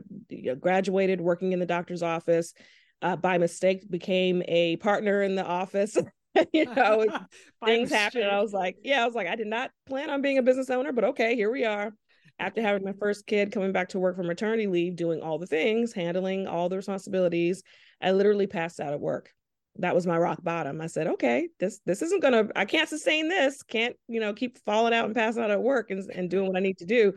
graduated, 0.59 1.21
working 1.21 1.51
in 1.51 1.59
the 1.59 1.65
doctor's 1.65 2.03
office, 2.03 2.53
uh, 3.01 3.15
by 3.15 3.37
mistake 3.37 3.89
became 3.89 4.41
a 4.47 4.77
partner 4.77 5.21
in 5.21 5.35
the 5.35 5.45
office. 5.45 5.97
you 6.53 6.65
know, 6.65 7.05
things 7.65 7.91
happened. 7.91 8.25
I 8.25 8.41
was 8.41 8.53
like, 8.53 8.77
yeah, 8.83 9.03
I 9.03 9.05
was 9.05 9.15
like, 9.15 9.27
I 9.27 9.35
did 9.35 9.47
not 9.47 9.71
plan 9.87 10.09
on 10.09 10.21
being 10.21 10.37
a 10.37 10.43
business 10.43 10.69
owner, 10.69 10.91
but 10.91 11.03
okay, 11.05 11.35
here 11.35 11.51
we 11.51 11.65
are. 11.65 11.93
After 12.37 12.61
having 12.61 12.83
my 12.83 12.93
first 12.99 13.25
kid, 13.25 13.53
coming 13.53 13.71
back 13.71 13.89
to 13.89 13.99
work 13.99 14.17
from 14.17 14.27
maternity 14.27 14.67
leave, 14.67 14.97
doing 14.97 15.21
all 15.21 15.39
the 15.39 15.47
things, 15.47 15.93
handling 15.93 16.47
all 16.47 16.67
the 16.67 16.75
responsibilities, 16.75 17.63
I 18.01 18.11
literally 18.11 18.47
passed 18.47 18.81
out 18.81 18.93
at 18.93 18.99
work. 18.99 19.31
That 19.77 19.95
was 19.95 20.05
my 20.05 20.17
rock 20.17 20.43
bottom. 20.43 20.81
I 20.81 20.87
said, 20.87 21.07
okay, 21.07 21.47
this 21.59 21.79
this 21.85 22.01
isn't 22.01 22.21
gonna, 22.21 22.47
I 22.55 22.65
can't 22.65 22.89
sustain 22.89 23.29
this. 23.29 23.63
Can't, 23.63 23.95
you 24.07 24.19
know, 24.19 24.33
keep 24.33 24.57
falling 24.65 24.93
out 24.93 25.05
and 25.05 25.15
passing 25.15 25.43
out 25.43 25.51
at 25.51 25.61
work 25.61 25.91
and, 25.91 26.09
and 26.11 26.29
doing 26.29 26.47
what 26.47 26.57
I 26.57 26.61
need 26.61 26.77
to 26.79 26.85
do. 26.85 27.13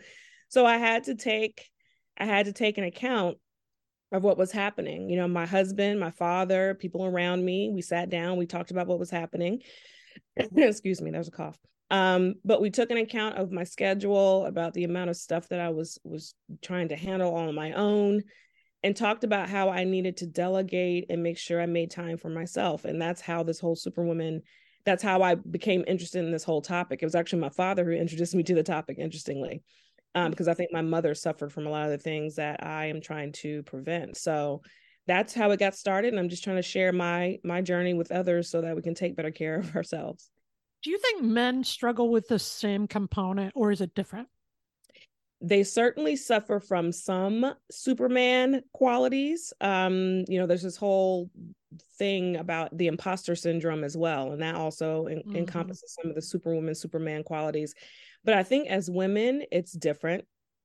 So 0.48 0.64
I 0.64 0.76
had 0.76 1.04
to 1.04 1.14
take, 1.14 1.68
I 2.16 2.24
had 2.24 2.46
to 2.46 2.52
take 2.52 2.78
an 2.78 2.84
account 2.84 3.38
of 4.12 4.22
what 4.22 4.38
was 4.38 4.52
happening. 4.52 5.10
You 5.10 5.16
know, 5.16 5.28
my 5.28 5.46
husband, 5.46 6.00
my 6.00 6.10
father, 6.10 6.74
people 6.74 7.04
around 7.04 7.44
me, 7.44 7.70
we 7.72 7.82
sat 7.82 8.08
down, 8.08 8.38
we 8.38 8.46
talked 8.46 8.70
about 8.70 8.86
what 8.86 8.98
was 8.98 9.10
happening. 9.10 9.62
Excuse 10.36 11.00
me, 11.00 11.10
there's 11.10 11.28
a 11.28 11.32
cough. 11.32 11.58
Um, 11.90 12.34
but 12.44 12.60
we 12.60 12.70
took 12.70 12.90
an 12.90 12.98
account 12.98 13.36
of 13.36 13.50
my 13.50 13.64
schedule, 13.64 14.46
about 14.46 14.74
the 14.74 14.84
amount 14.84 15.10
of 15.10 15.16
stuff 15.16 15.48
that 15.48 15.60
I 15.60 15.70
was 15.70 15.98
was 16.04 16.34
trying 16.62 16.88
to 16.88 16.96
handle 16.96 17.34
on 17.34 17.54
my 17.54 17.72
own, 17.72 18.22
and 18.82 18.94
talked 18.94 19.24
about 19.24 19.48
how 19.48 19.70
I 19.70 19.84
needed 19.84 20.18
to 20.18 20.26
delegate 20.26 21.06
and 21.08 21.22
make 21.22 21.38
sure 21.38 21.60
I 21.60 21.66
made 21.66 21.90
time 21.90 22.16
for 22.16 22.28
myself. 22.28 22.84
And 22.84 23.00
that's 23.00 23.20
how 23.20 23.42
this 23.42 23.58
whole 23.58 23.74
superwoman, 23.74 24.42
that's 24.84 25.02
how 25.02 25.22
I 25.22 25.34
became 25.34 25.84
interested 25.86 26.24
in 26.24 26.30
this 26.30 26.44
whole 26.44 26.62
topic. 26.62 27.00
It 27.02 27.06
was 27.06 27.14
actually 27.14 27.40
my 27.40 27.48
father 27.48 27.84
who 27.84 27.92
introduced 27.92 28.34
me 28.34 28.42
to 28.44 28.54
the 28.54 28.62
topic, 28.62 28.98
interestingly, 28.98 29.62
um, 30.18 30.30
because 30.30 30.48
I 30.48 30.54
think 30.54 30.72
my 30.72 30.82
mother 30.82 31.14
suffered 31.14 31.52
from 31.52 31.66
a 31.66 31.70
lot 31.70 31.84
of 31.84 31.90
the 31.90 31.98
things 31.98 32.36
that 32.36 32.64
I 32.64 32.86
am 32.86 33.00
trying 33.00 33.32
to 33.32 33.62
prevent. 33.64 34.16
So 34.16 34.62
that's 35.08 35.32
how 35.32 35.50
it 35.50 35.58
got 35.58 35.74
started 35.74 36.08
and 36.12 36.20
i'm 36.20 36.28
just 36.28 36.44
trying 36.44 36.56
to 36.56 36.62
share 36.62 36.92
my 36.92 37.38
my 37.42 37.62
journey 37.62 37.94
with 37.94 38.12
others 38.12 38.50
so 38.50 38.60
that 38.60 38.76
we 38.76 38.82
can 38.82 38.94
take 38.94 39.16
better 39.16 39.30
care 39.30 39.58
of 39.58 39.74
ourselves. 39.76 40.30
Do 40.84 40.90
you 40.90 40.98
think 40.98 41.24
men 41.24 41.64
struggle 41.64 42.10
with 42.10 42.28
the 42.28 42.38
same 42.38 42.86
component 42.86 43.52
or 43.56 43.72
is 43.72 43.80
it 43.80 43.96
different? 43.96 44.28
They 45.40 45.64
certainly 45.64 46.14
suffer 46.14 46.60
from 46.60 46.92
some 46.92 47.54
superman 47.70 48.62
qualities. 48.72 49.52
Um 49.60 50.24
you 50.28 50.38
know 50.38 50.46
there's 50.46 50.62
this 50.62 50.76
whole 50.76 51.30
thing 51.98 52.36
about 52.36 52.76
the 52.76 52.86
imposter 52.86 53.34
syndrome 53.34 53.84
as 53.84 53.96
well 53.96 54.32
and 54.32 54.42
that 54.42 54.54
also 54.54 55.06
en- 55.06 55.18
mm-hmm. 55.18 55.36
encompasses 55.36 55.96
some 56.00 56.10
of 56.10 56.14
the 56.14 56.22
superwoman 56.22 56.74
superman 56.74 57.22
qualities 57.22 57.74
but 58.24 58.34
i 58.34 58.42
think 58.42 58.68
as 58.68 58.90
women 58.90 59.42
it's 59.50 59.72
different 59.72 60.24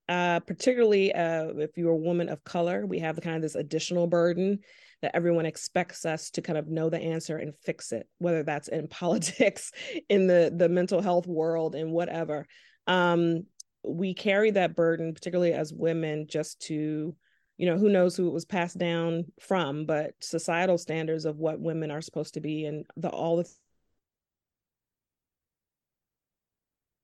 uh, 0.10 0.40
particularly 0.42 1.14
uh, 1.14 1.48
if 1.58 1.78
you're 1.78 1.92
a 1.92 1.96
woman 1.96 2.28
of 2.28 2.44
color, 2.44 2.86
we 2.86 3.00
have 3.00 3.20
kind 3.22 3.38
of 3.38 3.42
this 3.42 3.56
additional 3.56 4.08
burden 4.08 4.60
that 5.02 5.16
everyone 5.16 5.46
expects 5.46 6.06
us 6.06 6.30
to 6.32 6.42
kind 6.42 6.58
of 6.58 6.68
know 6.68 6.90
the 6.90 7.00
answer 7.00 7.38
and 7.38 7.54
fix 7.64 7.92
it, 7.92 8.08
whether 8.18 8.44
that's 8.44 8.68
in 8.68 8.88
politics, 8.90 9.72
in 10.10 10.28
the 10.28 10.54
the 10.56 10.70
mental 10.70 11.02
health 11.02 11.28
world, 11.28 11.76
and 11.76 11.92
whatever. 11.92 12.46
Um, 12.88 13.46
we 13.86 14.14
carry 14.14 14.52
that 14.52 14.76
burden, 14.76 15.14
particularly 15.14 15.54
as 15.54 15.74
women, 15.74 16.28
just 16.30 16.62
to, 16.64 17.16
you 17.58 17.66
know, 17.66 17.78
who 17.78 17.90
knows 17.90 18.16
who 18.16 18.28
it 18.28 18.34
was 18.34 18.46
passed 18.46 18.78
down 18.78 19.26
from, 19.42 19.86
but 19.86 20.14
societal 20.22 20.78
standards 20.78 21.26
of 21.26 21.38
what 21.38 21.60
women 21.60 21.92
are 21.92 22.02
supposed 22.02 22.34
to 22.36 22.42
be 22.42 22.66
and 22.66 22.86
the 22.96 23.10
all 23.10 23.38
the 23.38 23.50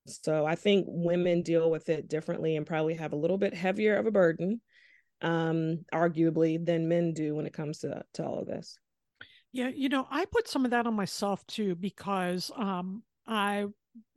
So 0.09 0.45
I 0.45 0.55
think 0.55 0.85
women 0.87 1.41
deal 1.41 1.69
with 1.69 1.89
it 1.89 2.07
differently 2.07 2.55
and 2.55 2.65
probably 2.65 2.95
have 2.95 3.13
a 3.13 3.17
little 3.17 3.37
bit 3.37 3.53
heavier 3.53 3.95
of 3.97 4.05
a 4.05 4.11
burden, 4.11 4.61
um, 5.21 5.85
arguably, 5.93 6.63
than 6.63 6.89
men 6.89 7.13
do 7.13 7.35
when 7.35 7.45
it 7.45 7.53
comes 7.53 7.79
to, 7.79 8.03
to 8.15 8.25
all 8.25 8.39
of 8.39 8.47
this. 8.47 8.77
Yeah, 9.51 9.69
you 9.69 9.89
know, 9.89 10.07
I 10.09 10.25
put 10.25 10.47
some 10.47 10.65
of 10.65 10.71
that 10.71 10.85
on 10.85 10.93
myself 10.93 11.45
too 11.47 11.75
because 11.75 12.51
um, 12.55 13.03
I 13.27 13.65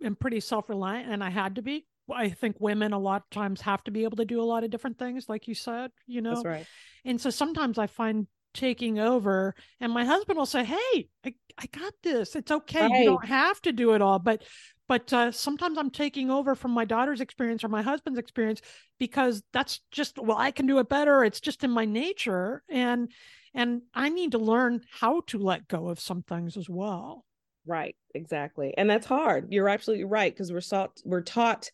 am 0.05 0.17
pretty 0.17 0.41
self 0.41 0.69
reliant 0.69 1.11
and 1.11 1.25
I 1.25 1.31
had 1.31 1.57
to 1.57 1.63
be. 1.63 1.87
I 2.13 2.31
think 2.31 2.57
women 2.59 2.93
a 2.93 2.99
lot 2.99 3.23
of 3.23 3.31
times 3.31 3.61
have 3.63 3.83
to 3.85 3.91
be 3.91 4.05
able 4.05 4.17
to 4.17 4.25
do 4.25 4.43
a 4.43 4.45
lot 4.45 4.65
of 4.65 4.71
different 4.71 4.99
things, 4.99 5.29
like 5.29 5.49
you 5.49 5.55
said, 5.55 5.91
you 6.07 6.21
know. 6.21 6.35
That's 6.35 6.45
right. 6.45 6.67
And 7.05 7.21
so 7.21 7.31
sometimes 7.31 7.79
I 7.79 7.87
find 7.87 8.27
taking 8.55 8.99
over 8.99 9.55
and 9.81 9.93
my 9.93 10.05
husband 10.05 10.39
will 10.39 10.47
say 10.47 10.65
hey 10.65 11.09
i, 11.25 11.35
I 11.59 11.67
got 11.73 11.95
this 12.03 12.37
it's 12.37 12.51
okay 12.51 12.83
right. 12.83 13.01
you 13.01 13.05
don't 13.07 13.25
have 13.25 13.61
to 13.63 13.73
do 13.73 13.95
it 13.95 14.03
all 14.03 14.19
but 14.19 14.43
but 14.89 15.13
uh, 15.13 15.31
sometimes 15.33 15.79
i'm 15.79 15.91
taking 15.91 16.31
over 16.31 16.55
from 16.55 16.71
my 16.71 16.85
daughter's 16.85 17.21
experience 17.21 17.65
or 17.65 17.69
my 17.69 17.83
husband's 17.83 18.19
experience 18.19 18.61
because 18.99 19.43
that's 19.53 19.81
just 19.91 20.19
well 20.19 20.37
i 20.39 20.51
can 20.51 20.67
do 20.67 20.79
it 20.79 20.89
better. 20.89 21.25
It's 21.25 21.41
just 21.41 21.65
in 21.65 21.71
my 21.71 21.85
nature 21.85 22.63
and 22.69 23.11
and 23.55 23.83
i 23.95 24.09
need 24.09 24.33
to 24.33 24.39
learn 24.39 24.83
how 24.91 25.23
to 25.29 25.39
let 25.39 25.69
go 25.69 25.89
of 25.89 26.01
some 26.01 26.23
things 26.23 26.57
as 26.57 26.69
well. 26.69 27.25
Right 27.67 27.97
exactly 28.15 28.75
and 28.77 28.89
that's 28.91 29.07
hard. 29.07 29.49
You're 29.53 29.69
absolutely 29.69 30.05
right 30.05 30.33
because 30.33 30.53
we're 30.53 30.61
taught 30.61 31.01
we're 31.05 31.23
taught 31.23 31.71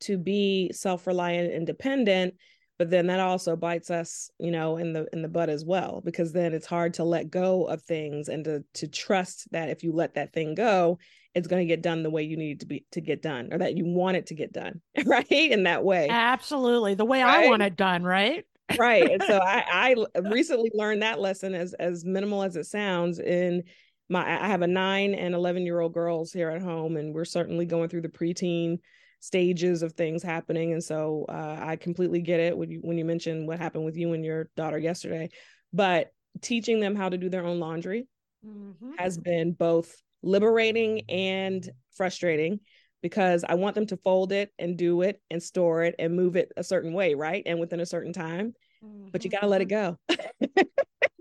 to 0.00 0.16
be 0.16 0.70
self-reliant 0.72 1.46
and 1.48 1.56
independent 1.56 2.34
but 2.80 2.88
then 2.88 3.08
that 3.08 3.20
also 3.20 3.56
bites 3.56 3.90
us 3.90 4.30
you 4.38 4.50
know 4.50 4.78
in 4.78 4.94
the 4.94 5.06
in 5.12 5.20
the 5.20 5.28
butt 5.28 5.50
as 5.50 5.66
well 5.66 6.00
because 6.02 6.32
then 6.32 6.54
it's 6.54 6.66
hard 6.66 6.94
to 6.94 7.04
let 7.04 7.30
go 7.30 7.66
of 7.66 7.82
things 7.82 8.28
and 8.28 8.42
to 8.46 8.64
to 8.72 8.88
trust 8.88 9.46
that 9.52 9.68
if 9.68 9.84
you 9.84 9.92
let 9.92 10.14
that 10.14 10.32
thing 10.32 10.54
go 10.54 10.98
it's 11.34 11.46
going 11.46 11.60
to 11.60 11.66
get 11.66 11.82
done 11.82 12.02
the 12.02 12.08
way 12.08 12.22
you 12.22 12.38
need 12.38 12.60
to 12.60 12.66
be 12.66 12.86
to 12.90 13.02
get 13.02 13.20
done 13.20 13.52
or 13.52 13.58
that 13.58 13.76
you 13.76 13.84
want 13.84 14.16
it 14.16 14.26
to 14.26 14.34
get 14.34 14.50
done 14.50 14.80
right 15.04 15.30
in 15.30 15.64
that 15.64 15.84
way 15.84 16.08
absolutely 16.08 16.94
the 16.94 17.04
way 17.04 17.22
right? 17.22 17.44
i 17.44 17.48
want 17.48 17.60
it 17.60 17.76
done 17.76 18.02
right 18.02 18.46
right 18.78 19.10
and 19.10 19.22
so 19.24 19.38
i 19.44 19.94
i 20.14 20.20
recently 20.30 20.70
learned 20.72 21.02
that 21.02 21.20
lesson 21.20 21.54
as 21.54 21.74
as 21.74 22.02
minimal 22.06 22.42
as 22.42 22.56
it 22.56 22.64
sounds 22.64 23.18
in 23.18 23.62
my 24.08 24.42
i 24.42 24.48
have 24.48 24.62
a 24.62 24.66
9 24.66 25.14
and 25.14 25.34
11 25.34 25.66
year 25.66 25.80
old 25.80 25.92
girls 25.92 26.32
here 26.32 26.48
at 26.48 26.62
home 26.62 26.96
and 26.96 27.14
we're 27.14 27.26
certainly 27.26 27.66
going 27.66 27.90
through 27.90 28.00
the 28.00 28.08
preteen 28.08 28.78
stages 29.20 29.82
of 29.82 29.92
things 29.92 30.22
happening 30.22 30.72
and 30.72 30.82
so 30.82 31.26
uh, 31.28 31.58
i 31.60 31.76
completely 31.76 32.20
get 32.20 32.40
it 32.40 32.56
when 32.56 32.70
you 32.70 32.78
when 32.82 32.98
you 32.98 33.04
mentioned 33.04 33.46
what 33.46 33.58
happened 33.58 33.84
with 33.84 33.96
you 33.96 34.12
and 34.12 34.24
your 34.24 34.48
daughter 34.56 34.78
yesterday 34.78 35.28
but 35.72 36.10
teaching 36.40 36.80
them 36.80 36.94
how 36.96 37.08
to 37.08 37.18
do 37.18 37.28
their 37.28 37.44
own 37.44 37.60
laundry 37.60 38.06
mm-hmm. 38.46 38.92
has 38.98 39.18
been 39.18 39.52
both 39.52 39.94
liberating 40.22 41.02
and 41.08 41.68
frustrating 41.92 42.60
because 43.02 43.44
I 43.48 43.54
want 43.54 43.74
them 43.74 43.86
to 43.86 43.96
fold 43.96 44.32
it 44.32 44.52
and 44.58 44.76
do 44.76 45.02
it 45.02 45.20
and 45.30 45.42
store 45.42 45.84
it 45.84 45.94
and 45.98 46.14
move 46.14 46.36
it 46.36 46.52
a 46.56 46.64
certain 46.64 46.92
way, 46.92 47.14
right? 47.14 47.42
And 47.46 47.58
within 47.58 47.80
a 47.80 47.86
certain 47.86 48.12
time. 48.12 48.54
Mm-hmm. 48.84 49.08
But 49.10 49.24
you 49.24 49.30
mm-hmm. 49.30 49.36
got 49.36 49.40
to 49.42 49.46
let 49.46 49.62
it 49.62 49.66
go. 49.66 49.98
you 50.08 50.16
know, 50.50 50.64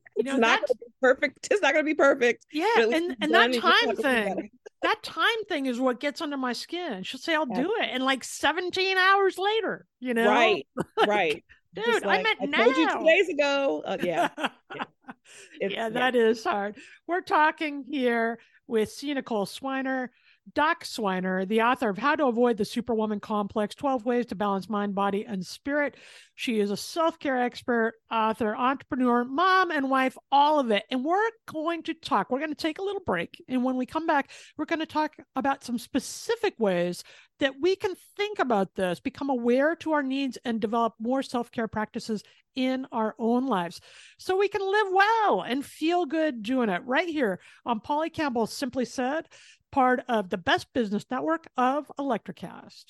it's 0.18 0.40
not 0.40 0.60
perfect. 1.02 1.48
It's 1.52 1.62
not 1.62 1.74
going 1.74 1.86
to 1.86 1.90
be 1.90 1.96
perfect. 1.96 2.46
Yeah, 2.52 2.66
and 2.78 3.16
and 3.22 3.34
that 3.34 3.54
time 3.54 3.96
thing, 3.96 4.50
that 4.82 5.04
time 5.04 5.44
thing 5.48 5.66
is 5.66 5.80
what 5.80 6.00
gets 6.00 6.22
under 6.22 6.38
my 6.38 6.54
skin. 6.54 7.04
She'll 7.04 7.20
say, 7.20 7.36
"I'll 7.36 7.48
yeah. 7.50 7.62
do 7.62 7.76
it," 7.80 7.90
and 7.92 8.04
like 8.04 8.24
17 8.24 8.98
hours 8.98 9.38
later, 9.38 9.86
you 10.00 10.14
know, 10.14 10.28
right, 10.28 10.66
like, 10.98 11.08
right. 11.08 11.44
Dude, 11.76 12.04
like, 12.04 12.20
I 12.20 12.24
meant 12.24 12.40
I 12.42 12.46
now. 12.46 12.64
told 12.64 12.78
you 12.78 12.90
two 12.90 13.06
days 13.06 13.30
ago. 13.30 13.84
Uh, 13.86 13.98
yeah, 14.02 14.30
yeah, 14.76 15.68
yeah 15.70 15.90
that 15.90 16.16
yeah. 16.16 16.22
is 16.22 16.44
hard. 16.44 16.78
We're 17.08 17.22
talking 17.22 17.86
here 17.88 18.40
with 18.68 18.92
C. 18.92 19.14
Nicole 19.14 19.46
Swiner, 19.46 20.10
Doc 20.54 20.84
Swiner, 20.84 21.48
the 21.48 21.62
author 21.62 21.90
of 21.90 21.98
How 21.98 22.16
to 22.16 22.26
Avoid 22.26 22.58
the 22.58 22.66
Superwoman 22.66 23.20
Complex 23.20 23.76
12 23.76 24.06
Ways 24.06 24.26
to 24.28 24.36
Balance 24.36 24.70
Mind, 24.70 24.96
Body, 24.96 25.26
and 25.26 25.46
Spirit. 25.46 25.96
She 26.36 26.60
is 26.60 26.72
a 26.72 26.78
self 26.78 27.20
care 27.20 27.42
expert, 27.42 27.96
author, 28.12 28.56
entrepreneur, 28.56 29.26
mom, 29.26 29.72
and 29.72 29.90
wife, 29.90 30.18
all 30.32 30.60
of 30.60 30.72
it. 30.72 30.84
And 30.90 31.04
we're 31.04 31.30
going 31.46 31.84
to 31.84 31.94
talk, 31.94 32.32
we're 32.32 32.40
going 32.40 32.52
to 32.52 32.56
take 32.56 32.80
a 32.80 32.84
little 32.84 33.02
break. 33.06 33.44
And 33.48 33.64
when 33.64 33.76
we 33.76 33.86
come 33.86 34.08
back, 34.08 34.32
we're 34.58 34.66
going 34.66 34.80
to 34.80 34.86
talk 34.86 35.16
about 35.36 35.64
some 35.64 35.78
specific 35.78 36.54
ways 36.58 37.04
that 37.40 37.54
we 37.60 37.76
can 37.76 37.96
think 38.18 38.40
about 38.40 38.76
this, 38.76 39.00
become 39.00 39.30
aware 39.30 39.76
to 39.78 39.94
our 39.94 40.04
needs, 40.04 40.38
and 40.46 40.60
develop 40.60 40.94
more 41.00 41.24
self 41.24 41.52
care 41.52 41.68
practices 41.68 42.24
in 42.56 42.86
our 42.92 43.16
own 43.20 43.46
lives 43.48 43.80
so 44.18 44.36
we 44.36 44.48
can 44.48 44.62
live 44.62 44.88
well 44.92 45.42
and 45.44 45.64
feel 45.64 46.06
good 46.06 46.44
doing 46.44 46.68
it 46.68 46.82
right 46.86 47.08
here 47.08 47.40
on 47.66 47.80
Polly 47.80 48.10
Campbell 48.10 48.48
Simply 48.48 48.86
Said 48.86 49.28
part 49.72 50.02
of 50.08 50.30
the 50.30 50.38
best 50.38 50.68
business 50.74 51.06
network 51.10 51.48
of 51.58 51.92
Electricast. 52.00 52.86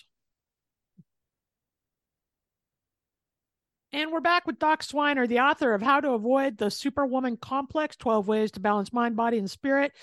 And 3.91 4.11
we're 4.11 4.21
back 4.21 4.45
with 4.45 4.59
Doc 4.59 4.83
Swiner, 4.83 5.27
the 5.27 5.39
author 5.39 5.73
of 5.73 5.81
How 5.81 5.99
to 5.99 6.11
Avoid 6.11 6.57
the 6.57 6.69
Superwoman 6.69 7.37
Complex 7.37 7.95
12 7.95 8.27
Ways 8.27 8.51
to 8.51 8.59
Balance 8.59 8.93
Mind, 8.93 9.15
Body, 9.15 9.39
and 9.39 9.49
Spirit. 9.49 9.93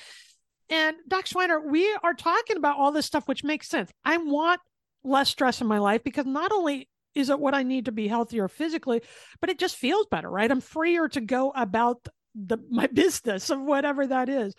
And 0.69 0.97
Doc 1.07 1.27
Swiner, 1.27 1.65
we 1.65 1.97
are 2.03 2.15
talking 2.15 2.57
about 2.57 2.79
all 2.79 2.91
this 2.91 3.07
stuff, 3.07 3.29
which 3.29 3.45
makes 3.45 3.69
sense. 3.69 3.93
I 4.05 4.17
want 4.17 4.61
less 5.05 5.29
stress 5.29 5.61
in 5.61 5.69
my 5.69 5.79
life 5.79 6.03
because 6.03 6.27
not 6.27 6.51
only 6.51 6.89
is 7.15 7.31
it 7.31 7.39
what 7.39 7.55
I 7.55 7.63
need 7.63 7.85
to 7.85 7.93
be 7.93 8.09
healthier 8.09 8.49
physically, 8.49 9.03
but 9.41 9.51
it 9.51 9.59
just 9.59 9.77
feels 9.77 10.07
better, 10.11 10.29
right? 10.29 10.51
I'm 10.51 10.61
freer 10.61 11.09
to 11.11 11.21
go 11.21 11.53
about 11.55 12.09
the 12.35 12.59
my 12.69 12.87
business 12.93 13.51
of 13.51 13.61
whatever 13.61 14.07
that 14.07 14.29
is 14.29 14.55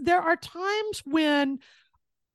there 0.00 0.20
are 0.20 0.36
times 0.36 1.02
when 1.04 1.58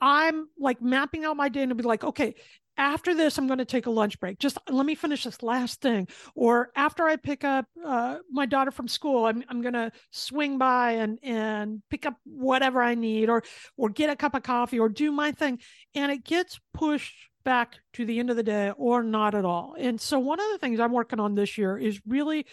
I'm 0.01 0.47
like 0.59 0.81
mapping 0.81 1.25
out 1.25 1.37
my 1.37 1.49
day 1.49 1.61
and 1.61 1.71
I'll 1.71 1.77
be 1.77 1.83
like, 1.83 2.03
okay, 2.03 2.35
after 2.77 3.15
this, 3.15 3.37
I'm 3.37 3.47
going 3.47 3.59
to 3.59 3.65
take 3.65 3.85
a 3.85 3.91
lunch 3.91 4.19
break. 4.19 4.37
Just 4.37 4.57
let 4.69 4.85
me 4.85 4.95
finish 4.95 5.23
this 5.23 5.41
last 5.41 5.81
thing. 5.81 6.07
Or 6.35 6.71
after 6.75 7.05
I 7.05 7.15
pick 7.15 7.43
up 7.43 7.65
uh, 7.83 8.17
my 8.29 8.45
daughter 8.45 8.71
from 8.71 8.87
school, 8.87 9.25
I'm, 9.25 9.43
I'm 9.47 9.61
going 9.61 9.75
to 9.75 9.91
swing 10.11 10.57
by 10.57 10.91
and, 10.93 11.17
and 11.23 11.81
pick 11.89 12.05
up 12.05 12.15
whatever 12.25 12.81
I 12.81 12.95
need 12.95 13.29
or, 13.29 13.43
or 13.77 13.89
get 13.89 14.09
a 14.09 14.15
cup 14.15 14.35
of 14.35 14.43
coffee 14.43 14.79
or 14.79 14.89
do 14.89 15.11
my 15.11 15.31
thing. 15.31 15.59
And 15.93 16.11
it 16.11 16.25
gets 16.25 16.59
pushed 16.73 17.15
back 17.45 17.75
to 17.93 18.05
the 18.05 18.19
end 18.19 18.29
of 18.29 18.35
the 18.35 18.43
day 18.43 18.71
or 18.75 19.03
not 19.03 19.35
at 19.35 19.45
all. 19.45 19.75
And 19.79 20.01
so 20.01 20.19
one 20.19 20.39
of 20.39 20.47
the 20.51 20.57
things 20.57 20.79
I'm 20.79 20.91
working 20.91 21.19
on 21.19 21.35
this 21.35 21.57
year 21.57 21.77
is 21.77 22.01
really 22.05 22.45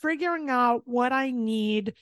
figuring 0.00 0.50
out 0.50 0.82
what 0.86 1.12
I 1.12 1.30
need 1.30 1.94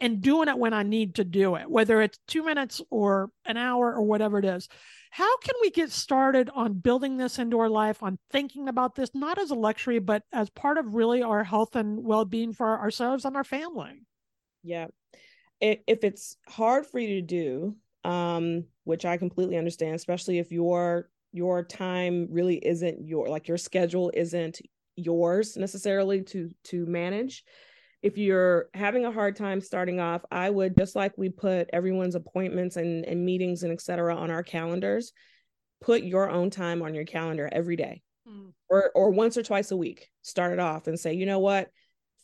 and 0.00 0.20
doing 0.20 0.48
it 0.48 0.58
when 0.58 0.74
I 0.74 0.82
need 0.82 1.16
to 1.16 1.24
do 1.24 1.54
it, 1.56 1.70
whether 1.70 2.02
it's 2.02 2.18
two 2.26 2.44
minutes 2.44 2.80
or 2.90 3.30
an 3.44 3.56
hour 3.56 3.94
or 3.94 4.02
whatever 4.02 4.38
it 4.38 4.44
is. 4.44 4.68
How 5.10 5.36
can 5.38 5.54
we 5.60 5.70
get 5.70 5.90
started 5.90 6.50
on 6.54 6.74
building 6.74 7.16
this 7.16 7.38
into 7.38 7.58
our 7.60 7.68
life, 7.68 8.02
on 8.02 8.18
thinking 8.30 8.68
about 8.68 8.94
this, 8.94 9.10
not 9.14 9.38
as 9.38 9.50
a 9.50 9.54
luxury, 9.54 9.98
but 9.98 10.22
as 10.32 10.48
part 10.50 10.78
of 10.78 10.94
really 10.94 11.22
our 11.22 11.44
health 11.44 11.76
and 11.76 12.02
well 12.02 12.24
being 12.24 12.52
for 12.52 12.78
ourselves 12.78 13.24
and 13.24 13.36
our 13.36 13.44
family? 13.44 14.02
Yeah. 14.62 14.88
If 15.60 16.02
it's 16.02 16.36
hard 16.48 16.86
for 16.86 16.98
you 16.98 17.20
to 17.20 17.22
do, 17.22 17.76
um, 18.04 18.64
which 18.84 19.04
I 19.04 19.16
completely 19.16 19.56
understand, 19.56 19.94
especially 19.94 20.38
if 20.38 20.50
your 20.50 21.08
your 21.32 21.62
time 21.62 22.28
really 22.30 22.56
isn't 22.56 23.06
your 23.06 23.28
like 23.28 23.48
your 23.48 23.56
schedule 23.56 24.10
isn't 24.12 24.60
yours 24.96 25.56
necessarily 25.56 26.22
to 26.22 26.50
to 26.64 26.84
manage 26.86 27.44
if 28.02 28.18
you're 28.18 28.68
having 28.74 29.04
a 29.04 29.12
hard 29.12 29.36
time 29.36 29.60
starting 29.60 30.00
off, 30.00 30.24
I 30.30 30.50
would 30.50 30.76
just 30.76 30.96
like 30.96 31.16
we 31.16 31.28
put 31.28 31.70
everyone's 31.72 32.16
appointments 32.16 32.76
and, 32.76 33.04
and 33.04 33.24
meetings 33.24 33.62
and 33.62 33.72
etc. 33.72 34.16
on 34.16 34.30
our 34.30 34.42
calendars, 34.42 35.12
put 35.80 36.02
your 36.02 36.28
own 36.28 36.50
time 36.50 36.82
on 36.82 36.94
your 36.94 37.04
calendar 37.04 37.48
every 37.50 37.76
day 37.76 38.02
mm. 38.28 38.52
or 38.68 38.90
or 38.94 39.10
once 39.10 39.36
or 39.36 39.42
twice 39.42 39.70
a 39.70 39.76
week. 39.76 40.08
Start 40.22 40.52
it 40.52 40.58
off 40.58 40.88
and 40.88 40.98
say, 40.98 41.14
you 41.14 41.26
know 41.26 41.38
what? 41.38 41.68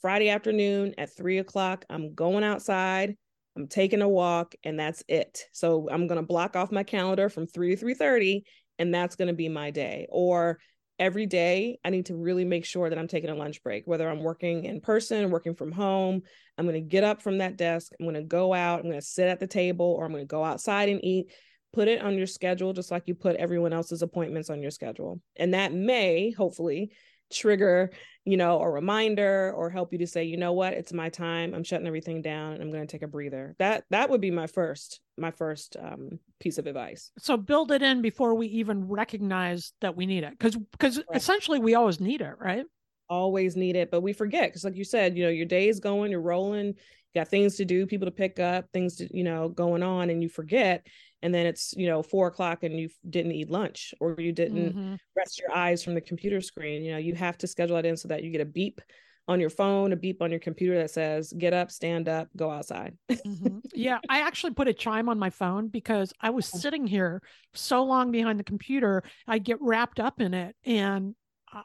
Friday 0.00 0.30
afternoon 0.30 0.94
at 0.98 1.16
three 1.16 1.38
o'clock, 1.38 1.84
I'm 1.88 2.14
going 2.14 2.44
outside, 2.44 3.16
I'm 3.56 3.68
taking 3.68 4.02
a 4.02 4.08
walk, 4.08 4.54
and 4.64 4.78
that's 4.78 5.02
it. 5.08 5.44
So 5.52 5.88
I'm 5.90 6.08
gonna 6.08 6.22
block 6.22 6.56
off 6.56 6.72
my 6.72 6.82
calendar 6.82 7.28
from 7.28 7.46
three 7.46 7.70
to 7.70 7.76
three 7.76 7.94
thirty, 7.94 8.44
and 8.80 8.92
that's 8.92 9.16
gonna 9.16 9.32
be 9.32 9.48
my 9.48 9.70
day. 9.70 10.08
Or 10.10 10.58
every 10.98 11.26
day 11.26 11.78
I 11.84 11.90
need 11.90 12.06
to 12.06 12.16
really 12.16 12.44
make 12.44 12.64
sure 12.64 12.88
that 12.88 12.98
I'm 12.98 13.08
taking 13.08 13.30
a 13.30 13.34
lunch 13.34 13.62
break, 13.62 13.86
whether 13.86 14.08
I'm 14.08 14.22
working 14.22 14.64
in 14.64 14.80
person, 14.80 15.30
working 15.30 15.54
from 15.54 15.72
home. 15.72 16.22
I'm 16.56 16.66
going 16.66 16.74
to 16.74 16.88
get 16.88 17.04
up 17.04 17.22
from 17.22 17.38
that 17.38 17.56
desk. 17.56 17.92
I'm 17.98 18.06
going 18.06 18.14
to 18.16 18.22
go 18.22 18.52
out. 18.52 18.80
I'm 18.80 18.86
going 18.86 19.00
to 19.00 19.06
sit 19.06 19.28
at 19.28 19.40
the 19.40 19.46
table 19.46 19.94
or 19.98 20.04
I'm 20.04 20.12
going 20.12 20.24
to 20.24 20.26
go 20.26 20.44
outside 20.44 20.88
and 20.88 21.04
eat. 21.04 21.32
Put 21.72 21.88
it 21.88 22.02
on 22.02 22.16
your 22.16 22.26
schedule, 22.26 22.72
just 22.72 22.90
like 22.90 23.04
you 23.06 23.14
put 23.14 23.36
everyone 23.36 23.72
else's 23.72 24.02
appointments 24.02 24.50
on 24.50 24.62
your 24.62 24.70
schedule. 24.70 25.20
And 25.36 25.54
that 25.54 25.72
may 25.72 26.30
hopefully 26.30 26.92
trigger 27.30 27.90
you 28.28 28.36
know 28.36 28.60
a 28.60 28.68
reminder 28.68 29.52
or 29.56 29.70
help 29.70 29.90
you 29.90 29.98
to 29.98 30.06
say 30.06 30.24
you 30.24 30.36
know 30.36 30.52
what? 30.52 30.74
It's 30.74 30.92
my 30.92 31.08
time. 31.08 31.54
I'm 31.54 31.64
shutting 31.64 31.86
everything 31.86 32.20
down 32.20 32.52
and 32.52 32.62
i'm 32.62 32.70
going 32.70 32.86
to 32.86 32.90
take 32.90 33.02
a 33.02 33.08
breather. 33.08 33.54
That 33.58 33.84
that 33.90 34.10
would 34.10 34.20
be 34.20 34.30
my 34.30 34.46
first 34.46 35.00
my 35.16 35.30
first 35.30 35.76
um, 35.80 36.18
piece 36.38 36.58
of 36.58 36.66
advice. 36.66 37.10
So 37.18 37.38
build 37.38 37.72
it 37.72 37.82
in 37.82 38.02
before 38.02 38.34
we 38.34 38.46
even 38.48 38.86
recognize 38.86 39.72
that 39.80 39.96
we 39.96 40.04
need 40.04 40.24
it 40.24 40.32
because 40.38 40.56
because 40.56 40.98
right. 40.98 41.16
essentially 41.16 41.58
we 41.58 41.74
always 41.74 42.00
need 42.00 42.20
it 42.20 42.34
right? 42.38 42.66
Always 43.08 43.56
need 43.56 43.76
it 43.76 43.90
but 43.90 44.02
we 44.02 44.12
forget 44.12 44.50
because 44.50 44.64
like 44.64 44.76
you 44.76 44.84
said 44.84 45.16
you 45.16 45.24
know 45.24 45.30
your 45.30 45.46
day 45.46 45.68
is 45.68 45.80
going 45.80 46.10
you're 46.10 46.20
rolling 46.20 46.66
you 46.66 46.74
got 47.14 47.28
things 47.28 47.56
to 47.56 47.64
do 47.64 47.86
people 47.86 48.04
to 48.04 48.12
pick 48.12 48.38
up 48.38 48.66
things 48.74 48.96
to 48.96 49.08
you 49.16 49.24
know 49.24 49.48
going 49.48 49.82
on 49.82 50.10
and 50.10 50.22
you 50.22 50.28
forget 50.28 50.86
and 51.22 51.34
then 51.34 51.46
it's 51.46 51.74
you 51.76 51.86
know 51.86 52.02
four 52.02 52.28
o'clock 52.28 52.62
and 52.62 52.78
you 52.78 52.88
didn't 53.08 53.32
eat 53.32 53.50
lunch 53.50 53.94
or 54.00 54.16
you 54.18 54.32
didn't 54.32 54.70
mm-hmm. 54.70 54.94
rest 55.16 55.40
your 55.40 55.52
eyes 55.54 55.82
from 55.82 55.94
the 55.94 56.00
computer 56.00 56.40
screen 56.40 56.84
you 56.84 56.92
know 56.92 56.98
you 56.98 57.14
have 57.14 57.36
to 57.38 57.46
schedule 57.46 57.76
it 57.76 57.86
in 57.86 57.96
so 57.96 58.08
that 58.08 58.22
you 58.22 58.30
get 58.30 58.40
a 58.40 58.46
beep 58.46 58.80
on 59.26 59.40
your 59.40 59.50
phone 59.50 59.92
a 59.92 59.96
beep 59.96 60.22
on 60.22 60.30
your 60.30 60.40
computer 60.40 60.78
that 60.78 60.90
says 60.90 61.32
get 61.36 61.52
up 61.52 61.70
stand 61.70 62.08
up 62.08 62.28
go 62.36 62.50
outside 62.50 62.96
mm-hmm. 63.10 63.58
yeah 63.74 63.98
i 64.08 64.20
actually 64.20 64.52
put 64.52 64.68
a 64.68 64.72
chime 64.72 65.08
on 65.08 65.18
my 65.18 65.30
phone 65.30 65.68
because 65.68 66.12
i 66.20 66.30
was 66.30 66.46
sitting 66.46 66.86
here 66.86 67.22
so 67.54 67.84
long 67.84 68.10
behind 68.10 68.38
the 68.38 68.44
computer 68.44 69.02
i'd 69.26 69.44
get 69.44 69.60
wrapped 69.60 70.00
up 70.00 70.20
in 70.20 70.34
it 70.34 70.56
and 70.64 71.14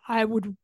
i 0.08 0.26
would 0.26 0.56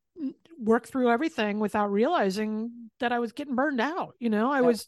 work 0.61 0.85
through 0.85 1.09
everything 1.09 1.59
without 1.59 1.89
realizing 1.89 2.69
that 2.99 3.13
i 3.13 3.19
was 3.19 3.31
getting 3.31 3.55
burned 3.55 3.79
out 3.79 4.15
you 4.19 4.29
know 4.29 4.51
i 4.51 4.59
was 4.59 4.85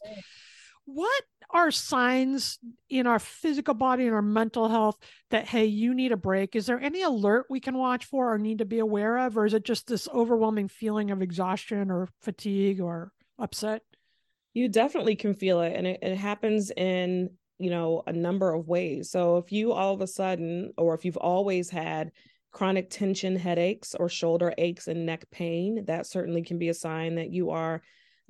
what 0.84 1.22
are 1.50 1.70
signs 1.70 2.58
in 2.88 3.06
our 3.06 3.18
physical 3.18 3.74
body 3.74 4.06
and 4.06 4.14
our 4.14 4.22
mental 4.22 4.68
health 4.68 4.96
that 5.30 5.46
hey 5.46 5.66
you 5.66 5.94
need 5.94 6.12
a 6.12 6.16
break? 6.16 6.56
Is 6.56 6.66
there 6.66 6.80
any 6.80 7.02
alert 7.02 7.46
we 7.50 7.60
can 7.60 7.76
watch 7.76 8.04
for 8.06 8.32
or 8.32 8.38
need 8.38 8.58
to 8.58 8.64
be 8.64 8.78
aware 8.78 9.18
of 9.18 9.36
or 9.36 9.46
is 9.46 9.54
it 9.54 9.64
just 9.64 9.86
this 9.86 10.08
overwhelming 10.12 10.68
feeling 10.68 11.10
of 11.10 11.22
exhaustion 11.22 11.90
or 11.90 12.08
fatigue 12.20 12.80
or 12.80 13.12
upset? 13.38 13.82
You 14.54 14.68
definitely 14.68 15.16
can 15.16 15.34
feel 15.34 15.60
it 15.60 15.74
and 15.76 15.86
it, 15.86 16.00
it 16.02 16.16
happens 16.16 16.70
in 16.70 17.30
you 17.58 17.70
know 17.70 18.02
a 18.06 18.12
number 18.12 18.52
of 18.52 18.66
ways. 18.66 19.10
So 19.10 19.36
if 19.36 19.52
you 19.52 19.72
all 19.72 19.94
of 19.94 20.00
a 20.00 20.06
sudden 20.06 20.72
or 20.76 20.94
if 20.94 21.04
you've 21.04 21.16
always 21.16 21.70
had 21.70 22.12
chronic 22.50 22.90
tension 22.90 23.36
headaches 23.36 23.94
or 23.94 24.08
shoulder 24.08 24.52
aches 24.58 24.86
and 24.86 25.06
neck 25.06 25.24
pain 25.30 25.84
that 25.86 26.06
certainly 26.06 26.42
can 26.42 26.58
be 26.58 26.68
a 26.68 26.74
sign 26.74 27.14
that 27.14 27.30
you 27.30 27.50
are 27.50 27.82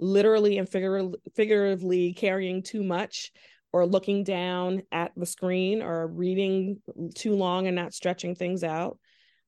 literally 0.02 0.58
and 0.58 0.68
figuratively, 0.68 1.18
figuratively 1.34 2.12
carrying 2.12 2.62
too 2.62 2.82
much 2.82 3.32
or 3.72 3.86
looking 3.86 4.24
down 4.24 4.82
at 4.92 5.12
the 5.16 5.24
screen 5.24 5.80
or 5.80 6.06
reading 6.06 6.82
too 7.14 7.34
long 7.34 7.66
and 7.66 7.76
not 7.76 7.94
stretching 7.94 8.34
things 8.34 8.64
out. 8.64 8.98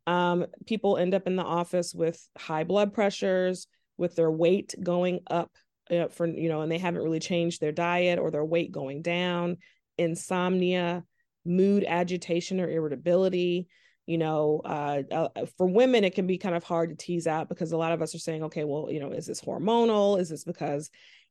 Um, 0.07 0.47
people 0.67 0.97
end 0.97 1.15
up 1.15 1.27
in 1.27 1.37
the 1.37 1.43
office 1.43 1.93
with 1.95 2.27
high 2.39 2.65
blood 2.65 2.93
pressures, 2.93 3.67
with 3.99 4.15
their 4.17 4.31
weight 4.31 4.75
going 4.83 5.21
up 5.29 5.51
uh, 5.91 6.09
for, 6.09 6.27
you 6.27 6.49
know, 6.49 6.63
and 6.63 6.71
they 6.71 6.79
haven't 6.79 7.03
really 7.03 7.21
changed 7.21 7.61
their 7.61 7.73
diet 7.73 8.19
or 8.19 8.31
their 8.31 8.45
weight 8.45 8.73
going 8.73 9.03
down, 9.03 9.59
insomnia, 9.99 11.05
mood 11.45 11.85
agitation 11.85 12.61
or 12.61 12.71
irritability 12.71 13.69
you 14.07 14.19
know 14.19 14.61
uh, 14.65 15.03
uh, 15.11 15.47
for 15.57 15.67
women 15.67 16.05
it 16.05 16.15
can 16.15 16.27
be 16.27 16.39
kind 16.39 16.55
of 16.55 16.65
hard 16.65 16.91
to 16.91 16.97
tease 16.97 17.27
out 17.27 17.49
because 17.49 17.73
a 17.73 17.77
lot 17.77 17.93
of 17.93 18.03
us 18.03 18.15
are 18.15 18.19
saying 18.19 18.45
okay 18.45 18.65
well 18.65 18.89
you 18.91 19.01
know 19.01 19.11
is 19.11 19.27
this 19.27 19.41
hormonal? 19.41 20.19
Is 20.21 20.29
this 20.29 20.45
because 20.45 20.91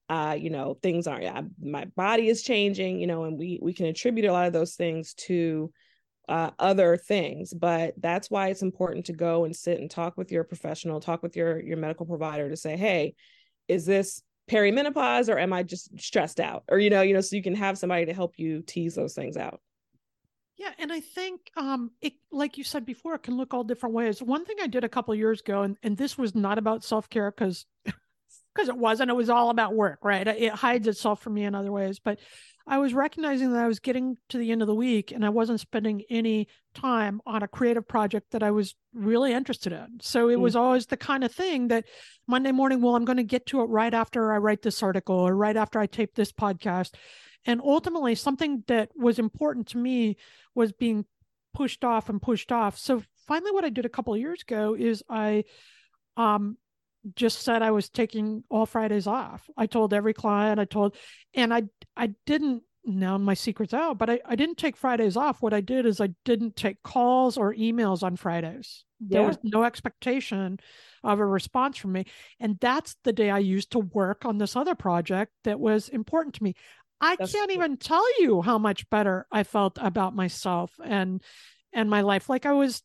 uh, 0.10 0.36
you 0.38 0.50
know 0.50 0.78
things 0.82 1.08
aren't 1.08 1.26
uh, 1.26 1.44
my 1.62 1.86
body 1.96 2.28
is 2.28 2.44
changing 2.44 3.00
you 3.00 3.08
know 3.08 3.24
and 3.24 3.38
we 3.38 3.60
we 3.62 3.74
can 3.74 3.86
attribute 3.86 4.26
a 4.26 4.32
lot 4.32 4.48
of 4.48 4.54
those 4.54 4.76
things 4.76 5.14
to 5.14 5.72
uh, 6.30 6.52
other 6.58 6.98
things. 6.98 7.54
But 7.54 7.96
that's 7.98 8.30
why 8.30 8.48
it's 8.48 8.62
important 8.62 9.08
to 9.08 9.14
go 9.14 9.46
and 9.46 9.56
sit 9.56 9.80
and 9.80 9.90
talk 9.90 10.18
with 10.18 10.32
your 10.32 10.44
professional 10.44 11.00
talk 11.00 11.24
with 11.24 11.36
your 11.36 11.60
your 11.62 11.78
medical 11.78 12.06
provider 12.06 12.50
to 12.50 12.58
say 12.58 12.78
hey 12.78 13.16
is 13.68 13.86
this 13.86 14.22
perimenopause 14.50 15.34
or 15.34 15.40
am 15.40 15.54
i 15.54 15.64
just 15.64 15.98
stressed 16.00 16.40
out? 16.40 16.64
Or 16.70 16.80
you 16.80 16.90
know 16.90 17.02
you 17.02 17.14
know 17.14 17.22
so 17.22 17.36
you 17.36 17.44
can 17.44 17.56
have 17.56 17.78
somebody 17.78 18.06
to 18.06 18.14
help 18.14 18.34
you 18.38 18.62
tease 18.62 18.96
those 18.96 19.14
things 19.14 19.38
out 19.38 19.62
yeah, 20.58 20.72
and 20.78 20.92
I 20.92 21.00
think 21.00 21.52
um 21.58 21.92
it 22.02 22.13
like 22.32 22.58
you 22.58 22.63
said 22.63 22.86
before, 22.86 23.16
it 23.16 23.24
can 23.24 23.38
look 23.38 23.54
all 23.54 23.63
different 23.63 23.96
ways. 23.96 24.22
One 24.22 24.46
thing 24.46 24.58
I 24.62 24.68
did 24.68 24.84
a 24.84 24.89
couple 24.89 25.13
years 25.16 25.42
ago, 25.42 25.63
and, 25.63 25.78
and 25.84 25.98
this 25.98 26.18
was 26.18 26.36
not 26.36 26.58
about 26.58 26.84
self-care 26.84 27.32
because 27.32 27.66
because 27.84 28.70
it 28.70 28.78
wasn't, 28.78 29.10
it 29.10 29.16
was 29.16 29.30
all 29.30 29.50
about 29.50 29.74
work, 29.74 30.00
right? 30.04 30.28
It 30.28 30.54
hides 30.54 30.88
itself 30.88 31.22
from 31.22 31.34
me 31.34 31.44
in 31.44 31.56
other 31.56 31.72
ways. 31.72 32.00
But 32.00 32.20
I 32.66 32.78
was 32.78 32.94
recognizing 32.94 33.52
that 33.52 33.63
I 33.63 33.68
was 33.68 33.80
getting 33.80 34.18
to 34.30 34.38
the 34.38 34.52
end 34.52 34.62
of 34.62 34.68
the 34.68 34.76
week 34.76 35.12
and 35.12 35.26
I 35.26 35.30
wasn't 35.30 35.60
spending 35.60 36.04
any 36.10 36.48
time 36.74 37.20
on 37.26 37.44
a 37.44 37.48
creative 37.48 37.86
project 37.88 38.32
that 38.32 38.42
I 38.42 38.52
was 38.52 38.76
really 38.94 39.34
interested 39.34 39.74
in. 39.74 40.00
So 40.02 40.30
it 40.30 40.38
mm. 40.38 40.42
was 40.42 40.56
always 40.56 40.86
the 40.86 40.98
kind 40.98 41.26
of 41.26 41.32
thing 41.32 41.68
that 41.70 41.86
Monday 42.26 42.52
morning, 42.54 42.82
well, 42.82 42.96
I'm 42.96 43.06
going 43.06 43.18
to 43.18 43.24
get 43.24 43.48
to 43.48 43.62
it 43.62 43.66
right 43.66 43.94
after 43.94 44.32
I 44.32 44.38
write 44.38 44.62
this 44.62 44.82
article 44.82 45.16
or 45.16 45.36
right 45.36 45.58
after 45.58 45.80
I 45.80 45.88
tape 45.88 46.16
this 46.16 46.32
podcast. 46.32 46.94
And 47.45 47.62
ultimately, 47.62 48.15
something 48.15 48.63
that 48.67 48.89
was 48.95 49.19
important 49.19 49.67
to 49.69 49.77
me 49.77 50.17
was 50.56 50.71
being 50.71 51.06
pushed 51.53 51.84
off 51.84 52.10
and 52.10 52.21
pushed 52.21 52.51
off. 52.51 52.77
So 52.77 53.03
finally, 53.27 53.51
what 53.51 53.65
I 53.65 53.69
did 53.69 53.86
a 53.86 53.89
couple 53.89 54.13
of 54.13 54.19
years 54.19 54.41
ago 54.41 54.75
is 54.77 55.03
I 55.10 55.43
um, 56.17 56.58
just 57.15 57.41
said 57.41 57.62
I 57.62 57.71
was 57.71 57.89
taking 57.89 58.43
all 58.49 58.65
Fridays 58.65 59.08
off. 59.08 59.49
I 59.58 59.65
told 59.65 59.93
every 59.93 60.13
client, 60.13 60.60
I 60.60 60.65
told, 60.65 60.95
and 61.34 61.53
I 61.53 61.63
I 61.95 62.15
didn't 62.25 62.63
now 62.86 63.17
my 63.17 63.34
secret's 63.34 63.73
out, 63.73 63.97
but 63.97 64.10
I, 64.10 64.19
I 64.25 64.36
didn't 64.36 64.58
take 64.58 64.75
Fridays 64.75 65.15
off. 65.15 65.41
What 65.41 65.53
I 65.53 65.62
did 65.62 65.86
is 65.86 66.01
I 66.01 66.10
didn't 66.25 66.56
take 66.56 66.84
calls 66.84 67.38
or 67.38 67.53
emails 67.53 68.03
on 68.03 68.15
Fridays. 68.15 68.84
Yeah. 68.99 69.19
There 69.19 69.27
was 69.27 69.38
no 69.43 69.63
expectation 69.63 70.60
of 71.03 71.19
a 71.19 71.25
response 71.25 71.77
from 71.77 71.93
me. 71.93 72.06
And 72.39 72.58
that's 72.60 72.95
the 73.03 73.13
day 73.13 73.29
I 73.29 73.39
used 73.39 73.71
to 73.71 73.79
work 73.79 74.25
on 74.25 74.38
this 74.38 74.56
other 74.56 74.75
project 74.75 75.32
that 75.43 75.60
was 75.60 75.89
important 75.89 76.36
to 76.36 76.43
me. 76.43 76.56
I 77.04 77.18
That's 77.18 77.34
can't 77.34 77.52
true. 77.52 77.56
even 77.56 77.78
tell 77.78 78.22
you 78.22 78.42
how 78.42 78.58
much 78.58 78.89
better 78.89 79.28
I 79.30 79.44
felt 79.44 79.78
about 79.82 80.16
myself 80.16 80.72
and 80.84 81.22
and 81.74 81.89
my 81.89 82.00
life. 82.02 82.30
Like 82.30 82.46
I 82.46 82.54
was 82.54 82.82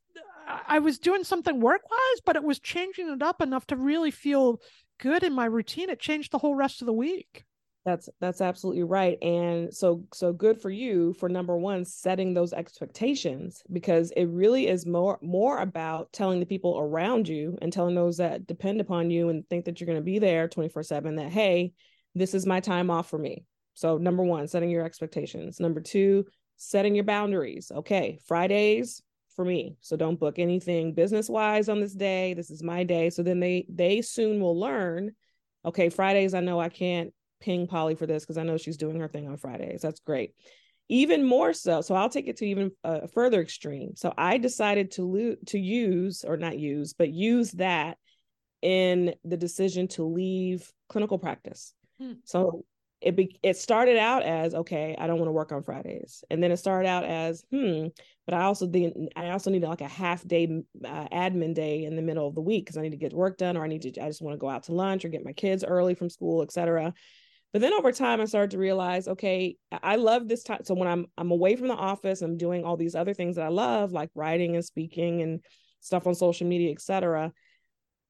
I 0.67 0.81
was 0.81 0.99
doing 0.99 1.23
something 1.23 1.61
work 1.61 1.83
wise, 1.89 2.21
but 2.27 2.35
it 2.35 2.43
was 2.43 2.59
changing 2.59 3.09
it 3.11 3.23
up 3.23 3.41
enough 3.41 3.67
to 3.69 3.77
really 3.77 4.11
feel 4.11 4.61
good 4.99 5.23
in 5.23 5.33
my 5.33 5.45
routine. 5.45 5.89
It 5.89 6.01
changed 6.01 6.33
the 6.33 6.39
whole 6.39 6.57
rest 6.57 6.83
of 6.83 6.87
the 6.87 6.93
week. 6.93 7.45
That's 7.85 8.09
that's 8.21 8.41
absolutely 8.41 8.83
right. 8.83 9.23
And 9.23 9.73
so 9.73 10.05
so 10.13 10.33
good 10.33 10.61
for 10.61 10.71
you 10.71 11.13
for 11.15 11.29
number 11.29 11.57
one, 11.57 11.85
setting 11.85 12.35
those 12.35 12.53
expectations 12.53 13.63
because 13.73 14.11
it 14.17 14.25
really 14.25 14.67
is 14.67 14.85
more 14.85 15.21
more 15.23 15.59
about 15.59 16.13
telling 16.13 16.41
the 16.41 16.47
people 16.47 16.77
around 16.81 17.29
you 17.29 17.57
and 17.63 17.73
telling 17.73 17.95
those 17.95 18.17
that 18.17 18.49
depend 18.49 18.81
upon 18.81 19.11
you 19.11 19.29
and 19.29 19.49
think 19.49 19.67
that 19.67 19.81
you're 19.81 19.87
going 19.87 19.97
to 19.97 20.03
be 20.03 20.19
there 20.19 20.49
24/7 20.49 21.17
that 21.19 21.31
hey, 21.31 21.73
this 22.17 22.35
is 22.35 22.47
my 22.47 22.59
time 22.59 22.91
off 22.91 23.09
for 23.09 23.19
me. 23.19 23.45
So, 23.79 23.97
number 23.97 24.25
one, 24.25 24.49
setting 24.49 24.71
your 24.71 24.85
expectations. 24.85 25.61
Number 25.61 25.81
two, 25.81 26.27
setting 26.57 26.95
your 26.95 27.05
boundaries. 27.05 27.71
Okay, 27.73 28.19
Fridays 28.27 29.03
for 29.39 29.45
me. 29.45 29.77
So 29.81 29.97
don't 29.97 30.19
book 30.19 30.41
anything 30.41 30.95
business 30.95 31.29
wise 31.29 31.69
on 31.69 31.79
this 31.79 31.95
day. 31.95 32.35
This 32.35 32.51
is 32.51 32.61
my 32.61 32.83
day. 32.83 33.09
So 33.09 33.23
then 33.23 33.39
they 33.39 33.67
they 33.69 34.03
soon 34.03 34.41
will 34.41 34.59
learn. 34.59 35.13
Okay, 35.65 35.91
Fridays 35.91 36.35
I 36.35 36.41
know 36.41 36.59
I 36.59 36.69
can't 36.69 37.15
ping 37.41 37.69
Polly 37.69 37.95
for 37.95 38.05
this 38.05 38.25
because 38.25 38.37
I 38.37 38.43
know 38.43 38.57
she's 38.57 38.77
doing 38.77 38.99
her 38.99 39.07
thing 39.07 39.29
on 39.29 39.37
Fridays. 39.37 39.81
That's 39.81 40.01
great. 40.01 40.35
Even 40.89 41.25
more 41.25 41.53
so, 41.53 41.83
so 41.83 41.95
I'll 41.95 42.09
take 42.09 42.27
it 42.27 42.39
to 42.39 42.47
even 42.47 42.73
a 42.83 43.07
further 43.07 43.41
extreme. 43.41 43.95
So 43.95 44.13
I 44.19 44.39
decided 44.39 44.91
to 44.93 45.05
lo- 45.05 45.37
to 45.47 45.59
use 45.59 46.25
or 46.27 46.37
not 46.37 46.59
use, 46.59 46.95
but 46.95 47.11
use 47.11 47.53
that 47.53 47.97
in 48.61 49.15
the 49.23 49.37
decision 49.37 49.87
to 49.87 50.03
leave 50.03 50.69
clinical 50.89 51.19
practice. 51.19 51.75
Hmm. 52.01 52.15
So 52.25 52.65
it 53.01 53.17
be, 53.17 53.39
it 53.43 53.57
started 53.57 53.97
out 53.97 54.23
as 54.23 54.55
okay 54.55 54.97
i 54.99 55.07
don't 55.07 55.19
want 55.19 55.29
to 55.29 55.33
work 55.33 55.53
on 55.53 55.63
fridays. 55.63 56.25
And 56.31 56.43
then 56.43 56.51
it 56.51 56.57
started 56.57 56.89
out 56.89 57.05
as 57.05 57.45
hmm 57.51 57.87
but 58.27 58.35
i 58.35 58.43
also 58.43 58.67
then 58.67 59.09
i 59.17 59.31
also 59.31 59.51
need 59.51 59.63
like 59.63 59.81
a 59.81 59.89
half 59.89 60.27
day 60.27 60.63
uh, 60.85 61.09
admin 61.13 61.55
day 61.55 61.85
in 61.85 61.97
the 61.97 62.03
middle 62.03 62.27
of 62.27 62.35
the 62.35 62.41
week 62.41 62.65
because 62.65 62.77
i 62.77 62.83
need 62.83 62.91
to 62.91 62.97
get 62.97 63.13
work 63.13 63.39
done 63.39 63.57
or 63.57 63.65
i 63.65 63.69
need 63.69 63.83
to 63.83 64.03
i 64.03 64.09
just 64.09 64.23
want 64.23 64.35
to 64.35 64.39
go 64.39 64.49
out 64.49 64.65
to 64.65 64.73
lunch 64.73 65.05
or 65.05 65.09
get 65.09 65.25
my 65.25 65.33
kids 65.33 65.65
early 65.65 65.95
from 65.95 66.11
school 66.11 66.43
etc 66.43 66.93
but 67.53 67.63
then 67.63 67.73
over 67.73 67.93
time 67.93 68.21
i 68.21 68.25
started 68.25 68.51
to 68.51 68.59
realize 68.59 69.07
okay 69.07 69.57
i 69.83 69.97
love 69.97 70.29
this 70.29 70.43
time 70.43 70.61
so 70.65 70.75
when 70.75 70.89
i'm 70.89 71.07
i'm 71.17 71.31
away 71.31 71.57
from 71.57 71.69
the 71.69 71.75
office 71.75 72.21
i'm 72.21 72.37
doing 72.37 72.65
all 72.65 72.77
these 72.77 72.95
other 72.95 73.15
things 73.15 73.37
that 73.37 73.45
i 73.45 73.49
love 73.49 73.93
like 73.93 74.11
writing 74.15 74.57
and 74.57 74.65
speaking 74.65 75.23
and 75.23 75.41
stuff 75.81 76.07
on 76.07 76.15
social 76.15 76.47
media 76.47 76.73
etc 76.73 77.33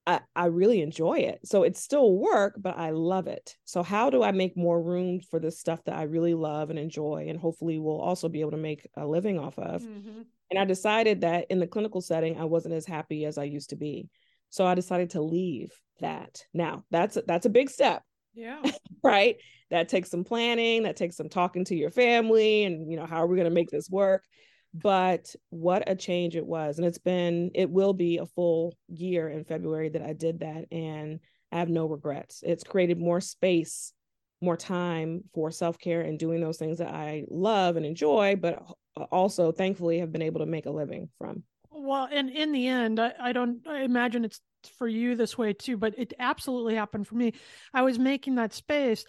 I, 0.08 0.20
I 0.34 0.46
really 0.46 0.80
enjoy 0.80 1.18
it. 1.18 1.40
So 1.44 1.64
it's 1.64 1.82
still 1.82 2.14
work, 2.14 2.54
but 2.58 2.78
I 2.78 2.90
love 2.90 3.26
it. 3.26 3.54
So 3.66 3.82
how 3.82 4.08
do 4.08 4.22
I 4.22 4.32
make 4.32 4.56
more 4.56 4.82
room 4.82 5.20
for 5.20 5.38
the 5.38 5.50
stuff 5.50 5.84
that 5.84 5.96
I 5.96 6.04
really 6.04 6.32
love 6.32 6.70
and 6.70 6.78
enjoy 6.78 7.26
and 7.28 7.38
hopefully 7.38 7.78
will 7.78 8.00
also 8.00 8.30
be 8.30 8.40
able 8.40 8.52
to 8.52 8.56
make 8.56 8.88
a 8.96 9.06
living 9.06 9.38
off 9.38 9.58
of? 9.58 9.82
Mm-hmm. 9.82 10.22
And 10.50 10.58
I 10.58 10.64
decided 10.64 11.20
that 11.20 11.44
in 11.50 11.58
the 11.58 11.66
clinical 11.66 12.00
setting, 12.00 12.40
I 12.40 12.44
wasn't 12.44 12.74
as 12.74 12.86
happy 12.86 13.26
as 13.26 13.36
I 13.36 13.44
used 13.44 13.68
to 13.68 13.76
be. 13.76 14.08
So 14.48 14.66
I 14.66 14.74
decided 14.74 15.10
to 15.10 15.20
leave 15.20 15.72
that. 16.00 16.42
Now, 16.54 16.84
that's 16.90 17.18
that's 17.26 17.44
a 17.44 17.50
big 17.50 17.68
step. 17.68 18.02
Yeah. 18.32 18.62
right? 19.04 19.36
That 19.70 19.90
takes 19.90 20.10
some 20.10 20.24
planning, 20.24 20.84
that 20.84 20.96
takes 20.96 21.18
some 21.18 21.28
talking 21.28 21.66
to 21.66 21.76
your 21.76 21.90
family 21.90 22.64
and 22.64 22.90
you 22.90 22.96
know, 22.96 23.04
how 23.04 23.22
are 23.22 23.26
we 23.26 23.36
going 23.36 23.44
to 23.44 23.54
make 23.54 23.68
this 23.68 23.90
work? 23.90 24.24
But 24.74 25.34
what 25.50 25.88
a 25.88 25.96
change 25.96 26.36
it 26.36 26.46
was 26.46 26.78
and 26.78 26.86
it's 26.86 26.98
been 26.98 27.50
it 27.54 27.70
will 27.70 27.92
be 27.92 28.18
a 28.18 28.26
full 28.26 28.76
year 28.88 29.28
in 29.28 29.44
february 29.44 29.88
that 29.88 30.02
i 30.02 30.12
did 30.12 30.40
that 30.40 30.64
and 30.70 31.20
i 31.52 31.58
have 31.58 31.70
no 31.70 31.86
regrets. 31.86 32.42
It's 32.46 32.64
created 32.64 32.98
more 32.98 33.20
space 33.20 33.92
more 34.40 34.56
time 34.56 35.24
for 35.34 35.50
self-care 35.50 36.02
and 36.02 36.18
doing 36.18 36.40
those 36.40 36.58
things 36.58 36.78
that 36.78 36.94
i 36.94 37.24
love 37.28 37.76
and 37.76 37.86
enjoy 37.86 38.36
but 38.36 38.62
uh, 38.96 39.04
also 39.10 39.50
thankfully 39.50 39.98
have 39.98 40.12
been 40.12 40.22
able 40.22 40.40
to 40.40 40.46
make 40.46 40.66
a 40.66 40.70
living 40.70 41.08
from. 41.18 41.42
Well 41.70 42.08
and 42.10 42.30
in 42.30 42.52
the 42.52 42.66
end 42.66 43.00
i, 43.00 43.12
I 43.18 43.32
don't 43.32 43.66
i 43.66 43.80
imagine 43.82 44.24
it's 44.24 44.40
for 44.78 44.88
you 44.88 45.14
this 45.14 45.38
way 45.38 45.52
too 45.52 45.76
but 45.76 45.94
it 45.98 46.12
absolutely 46.18 46.74
happened 46.74 47.06
for 47.06 47.14
me. 47.14 47.32
I 47.72 47.82
was 47.82 47.98
making 47.98 48.34
that 48.34 48.52
space 48.52 49.04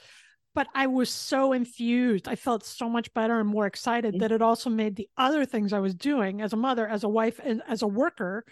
but 0.56 0.68
I 0.74 0.88
was 0.88 1.10
so 1.10 1.54
infused. 1.54 2.28
I 2.28 2.36
felt 2.36 2.66
so 2.66 2.90
much 2.90 3.14
better 3.14 3.40
and 3.40 3.48
more 3.48 3.66
excited 3.66 4.16
mm-hmm. 4.16 4.22
that 4.22 4.32
it 4.32 4.42
also 4.42 4.70
made 4.70 4.96
the 4.96 5.10
other 5.18 5.46
things 5.46 5.74
I 5.74 5.80
was 5.80 5.94
doing 5.94 6.42
as 6.42 6.54
a 6.54 6.58
mother, 6.58 6.88
as 6.88 7.04
a 7.04 7.10
wife, 7.10 7.40
and 7.44 7.62
as 7.68 7.82
a 7.82 7.88
worker 7.88 8.46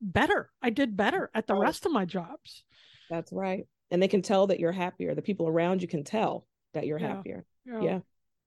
better. 0.00 0.50
I 0.60 0.70
did 0.70 0.96
better 0.96 1.30
at 1.34 1.46
the 1.46 1.54
rest 1.54 1.86
of 1.86 1.92
my 1.92 2.04
jobs. 2.04 2.64
That's 3.10 3.32
right. 3.32 3.66
And 3.90 4.02
they 4.02 4.08
can 4.08 4.22
tell 4.22 4.48
that 4.48 4.58
you're 4.58 4.72
happier. 4.72 5.14
The 5.14 5.22
people 5.22 5.46
around 5.46 5.82
you 5.82 5.88
can 5.88 6.04
tell 6.04 6.46
that 6.74 6.86
you're 6.86 6.98
yeah. 6.98 7.08
happier. 7.08 7.44
Yeah. 7.64 7.80
yeah. 7.80 7.98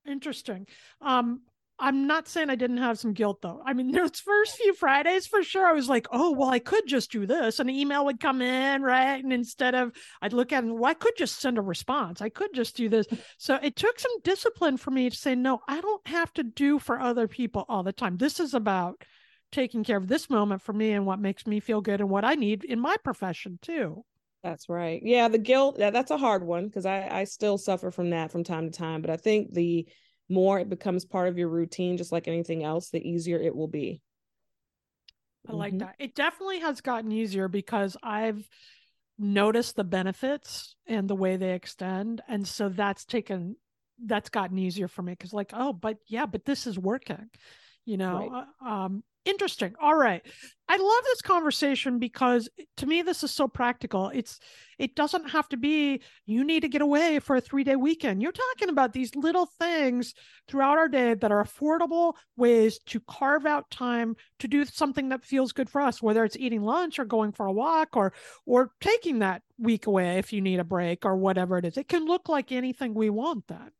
Interesting. 0.06 0.68
Um, 1.02 1.42
I'm 1.80 2.08
not 2.08 2.28
saying 2.28 2.50
I 2.50 2.56
didn't 2.56 2.78
have 2.78 3.00
some 3.00 3.13
guilt 3.13 3.42
though. 3.42 3.62
I 3.65 3.74
mean, 3.74 3.92
those 3.94 4.20
first 4.20 4.58
few 4.58 4.74
Fridays 4.74 5.28
for 5.28 5.44
sure, 5.44 5.65
I 5.65 5.74
was 5.74 5.89
like, 5.89 6.08
oh, 6.12 6.32
well, 6.32 6.50
I 6.50 6.60
could 6.60 6.88
just 6.88 7.12
do 7.12 7.26
this. 7.26 7.60
An 7.60 7.70
email 7.70 8.06
would 8.06 8.20
come 8.20 8.42
in, 8.42 8.82
right? 8.82 9.24
And 9.24 9.32
instead 9.32 9.76
of, 9.76 9.92
I'd 10.22 10.34
look 10.34 10.52
at 10.52 10.63
it, 10.63 10.68
well, 10.68 10.89
I 10.89 10.94
could 10.94 11.15
just 11.18 11.39
send 11.39 11.58
a 11.58 11.62
response. 11.62 12.22
I 12.22 12.30
could 12.30 12.54
just 12.54 12.76
do 12.76 12.89
this. 12.89 13.08
So 13.38 13.56
it 13.62 13.76
took 13.76 14.00
some 14.00 14.12
discipline 14.24 14.78
for 14.78 14.92
me 14.92 15.10
to 15.10 15.15
say, 15.15 15.36
no, 15.36 15.62
I 15.68 15.82
don't 15.82 16.06
have 16.08 16.34
to 16.34 16.44
do 16.44 16.80
for 16.80 17.00
other 17.00 17.28
people 17.28 17.65
all 17.70 17.84
the 17.84 17.94
time. 17.94 18.18
This 18.18 18.39
is 18.39 18.54
about 18.54 19.04
taking 19.52 19.84
care 19.84 19.98
of 19.98 20.08
this 20.08 20.30
moment 20.30 20.62
for 20.62 20.74
me 20.74 20.92
and 20.92 21.06
what 21.06 21.20
makes 21.20 21.48
me 21.48 21.60
feel 21.60 21.82
good 21.82 22.02
and 22.02 22.10
what 22.10 22.26
I 22.26 22.36
need 22.36 22.63
in 22.63 22.80
my 22.80 22.98
profession 23.04 23.58
too. 23.62 24.04
That's 24.44 24.70
right. 24.70 25.02
Yeah, 25.04 25.28
the 25.28 25.38
guilt, 25.38 25.78
yeah, 25.80 25.89
that's 25.89 26.12
a 26.12 26.18
hard 26.18 26.46
one 26.46 26.68
because 26.68 26.86
I, 26.86 27.08
I 27.10 27.24
still 27.26 27.58
suffer 27.58 27.92
from 27.92 28.12
that 28.12 28.32
from 28.32 28.44
time 28.44 28.72
to 28.72 28.78
time. 28.78 29.02
But 29.02 29.10
I 29.10 29.18
think 29.18 29.54
the, 29.54 29.88
more 30.30 30.60
it 30.60 30.70
becomes 30.70 31.06
part 31.06 31.28
of 31.28 31.38
your 31.38 31.50
routine, 31.50 31.98
just 31.98 32.12
like 32.12 32.28
anything 32.28 32.63
else, 32.63 32.89
the 32.89 33.08
easier 33.08 33.39
it 33.39 33.56
will 33.56 33.68
be. 33.68 34.02
I 35.48 35.54
like 35.54 35.74
mm-hmm. 35.74 35.80
that. 35.80 35.96
It 36.00 36.15
definitely 36.15 36.60
has 36.60 36.82
gotten 36.82 37.12
easier 37.12 37.48
because 37.48 37.98
I've 38.04 38.48
noticed 39.18 39.76
the 39.76 39.84
benefits 39.84 40.76
and 40.88 41.08
the 41.10 41.15
way 41.15 41.38
they 41.38 41.54
extend. 41.54 42.22
And 42.28 42.48
so 42.48 42.70
that's 42.70 43.06
taken, 43.06 43.56
that's 44.06 44.30
gotten 44.30 44.58
easier 44.58 44.88
for 44.88 45.02
me 45.02 45.13
because, 45.13 45.34
like, 45.34 45.52
oh, 45.54 45.74
but 45.74 45.98
yeah, 46.08 46.26
but 46.26 46.46
this 46.46 46.68
is 46.68 46.78
working, 46.78 47.30
you 47.89 47.97
know? 47.97 48.30
Right. 48.30 48.45
Uh, 48.62 48.69
um, 48.69 49.04
interesting. 49.25 49.73
All 49.82 49.95
right. 49.95 50.21
I 50.67 50.78
love 50.78 51.04
this 51.06 51.21
conversation 51.21 51.97
because 51.97 52.47
to 52.78 52.86
me 52.86 53.02
this 53.02 53.23
is 53.23 53.32
so 53.32 53.47
practical. 53.47 54.12
It's 54.13 54.39
it 54.78 54.95
doesn't 54.95 55.32
have 55.32 55.49
to 55.49 55.58
be 55.58 56.02
you 56.25 56.43
need 56.43 56.62
to 56.62 56.69
get 56.69 56.82
away 56.82 57.19
for 57.19 57.36
a 57.36 57.41
3-day 57.41 57.75
weekend. 57.75 58.21
You're 58.21 58.32
talking 58.32 58.69
about 58.69 58.93
these 58.93 59.15
little 59.15 59.47
things 59.60 60.13
throughout 60.47 60.78
our 60.78 60.88
day 60.88 61.15
that 61.15 61.32
are 61.32 61.43
affordable 61.43 62.13
ways 62.38 62.80
to 62.88 62.99
carve 63.02 63.45
out 63.45 63.69
time 63.71 64.15
to 64.39 64.47
do 64.47 64.63
something 64.65 65.10
that 65.10 65.25
feels 65.25 65.52
good 65.52 65.69
for 65.69 65.82
us, 65.82 66.02
whether 66.02 66.23
it's 66.23 66.38
eating 66.38 66.62
lunch 66.62 66.99
or 66.99 67.06
going 67.06 67.32
for 67.32 67.47
a 67.47 67.52
walk 67.54 67.97
or 67.97 68.13
or 68.45 68.71
taking 68.80 69.19
that 69.19 69.41
week 69.58 69.88
away 69.88 70.19
if 70.19 70.32
you 70.32 70.41
need 70.41 70.60
a 70.60 70.63
break 70.63 71.06
or 71.06 71.17
whatever 71.17 71.58
it 71.58 71.65
is. 71.65 71.78
It 71.78 71.88
can 71.88 72.06
look 72.06 72.30
like 72.30 72.52
anything 72.52 72.93
we 72.93 73.10
want 73.10 73.47
that. 73.47 73.73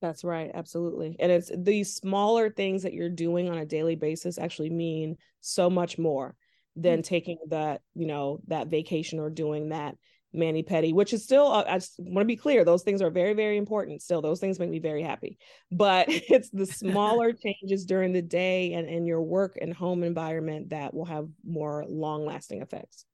That's 0.00 0.24
right. 0.24 0.50
Absolutely. 0.52 1.16
And 1.20 1.30
it's 1.30 1.50
these 1.54 1.94
smaller 1.94 2.50
things 2.50 2.82
that 2.82 2.94
you're 2.94 3.10
doing 3.10 3.50
on 3.50 3.58
a 3.58 3.66
daily 3.66 3.96
basis 3.96 4.38
actually 4.38 4.70
mean 4.70 5.16
so 5.40 5.68
much 5.68 5.98
more 5.98 6.34
than 6.76 7.00
mm-hmm. 7.00 7.14
taking 7.14 7.38
that, 7.48 7.82
you 7.94 8.06
know, 8.06 8.40
that 8.48 8.68
vacation 8.68 9.18
or 9.18 9.28
doing 9.28 9.68
that 9.70 9.96
mani 10.32 10.62
pedi, 10.62 10.94
which 10.94 11.12
is 11.12 11.24
still, 11.24 11.48
uh, 11.48 11.64
I 11.66 11.78
just 11.78 11.94
want 11.98 12.24
to 12.24 12.32
be 12.32 12.36
clear, 12.36 12.64
those 12.64 12.82
things 12.82 13.02
are 13.02 13.10
very, 13.10 13.34
very 13.34 13.56
important. 13.56 14.00
Still, 14.00 14.22
those 14.22 14.40
things 14.40 14.58
make 14.58 14.70
me 14.70 14.78
very 14.78 15.02
happy. 15.02 15.38
But 15.70 16.06
it's 16.08 16.50
the 16.50 16.66
smaller 16.66 17.32
changes 17.32 17.84
during 17.84 18.12
the 18.12 18.22
day 18.22 18.72
and 18.72 18.88
in 18.88 19.04
your 19.06 19.22
work 19.22 19.58
and 19.60 19.74
home 19.74 20.02
environment 20.02 20.70
that 20.70 20.94
will 20.94 21.06
have 21.06 21.28
more 21.44 21.84
long 21.88 22.24
lasting 22.24 22.62
effects 22.62 23.04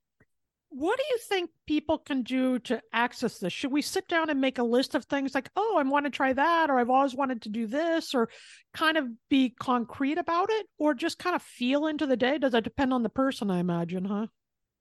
what 0.77 0.99
do 0.99 1.05
you 1.11 1.19
think 1.19 1.51
people 1.67 1.97
can 1.97 2.23
do 2.23 2.59
to 2.59 2.83
access 2.93 3.39
this? 3.39 3.53
Should 3.53 3.73
we 3.73 3.81
sit 3.81 4.07
down 4.09 4.29
and 4.29 4.43
make 4.43 4.59
a 4.59 4.63
list 4.63 4.95
of 4.95 5.07
things 5.07 5.35
like, 5.35 5.49
oh, 5.57 5.77
I 5.79 5.83
want 5.85 6.05
to 6.05 6.11
try 6.11 6.35
that, 6.35 6.69
or 6.69 6.79
I've 6.79 6.91
always 6.91 7.15
wanted 7.15 7.43
to 7.43 7.49
do 7.49 7.67
this, 7.67 8.15
or 8.15 8.29
kind 8.75 8.99
of 8.99 9.07
be 9.31 9.55
concrete 9.59 10.19
about 10.19 10.51
it, 10.51 10.67
or 10.77 10.93
just 10.93 11.19
kind 11.19 11.35
of 11.35 11.41
feel 11.41 11.87
into 11.87 12.07
the 12.07 12.17
day? 12.17 12.37
Does 12.37 12.53
it 12.53 12.63
depend 12.65 12.93
on 12.93 13.03
the 13.03 13.09
person, 13.09 13.51
I 13.51 13.59
imagine, 13.59 14.05
huh? 14.05 14.27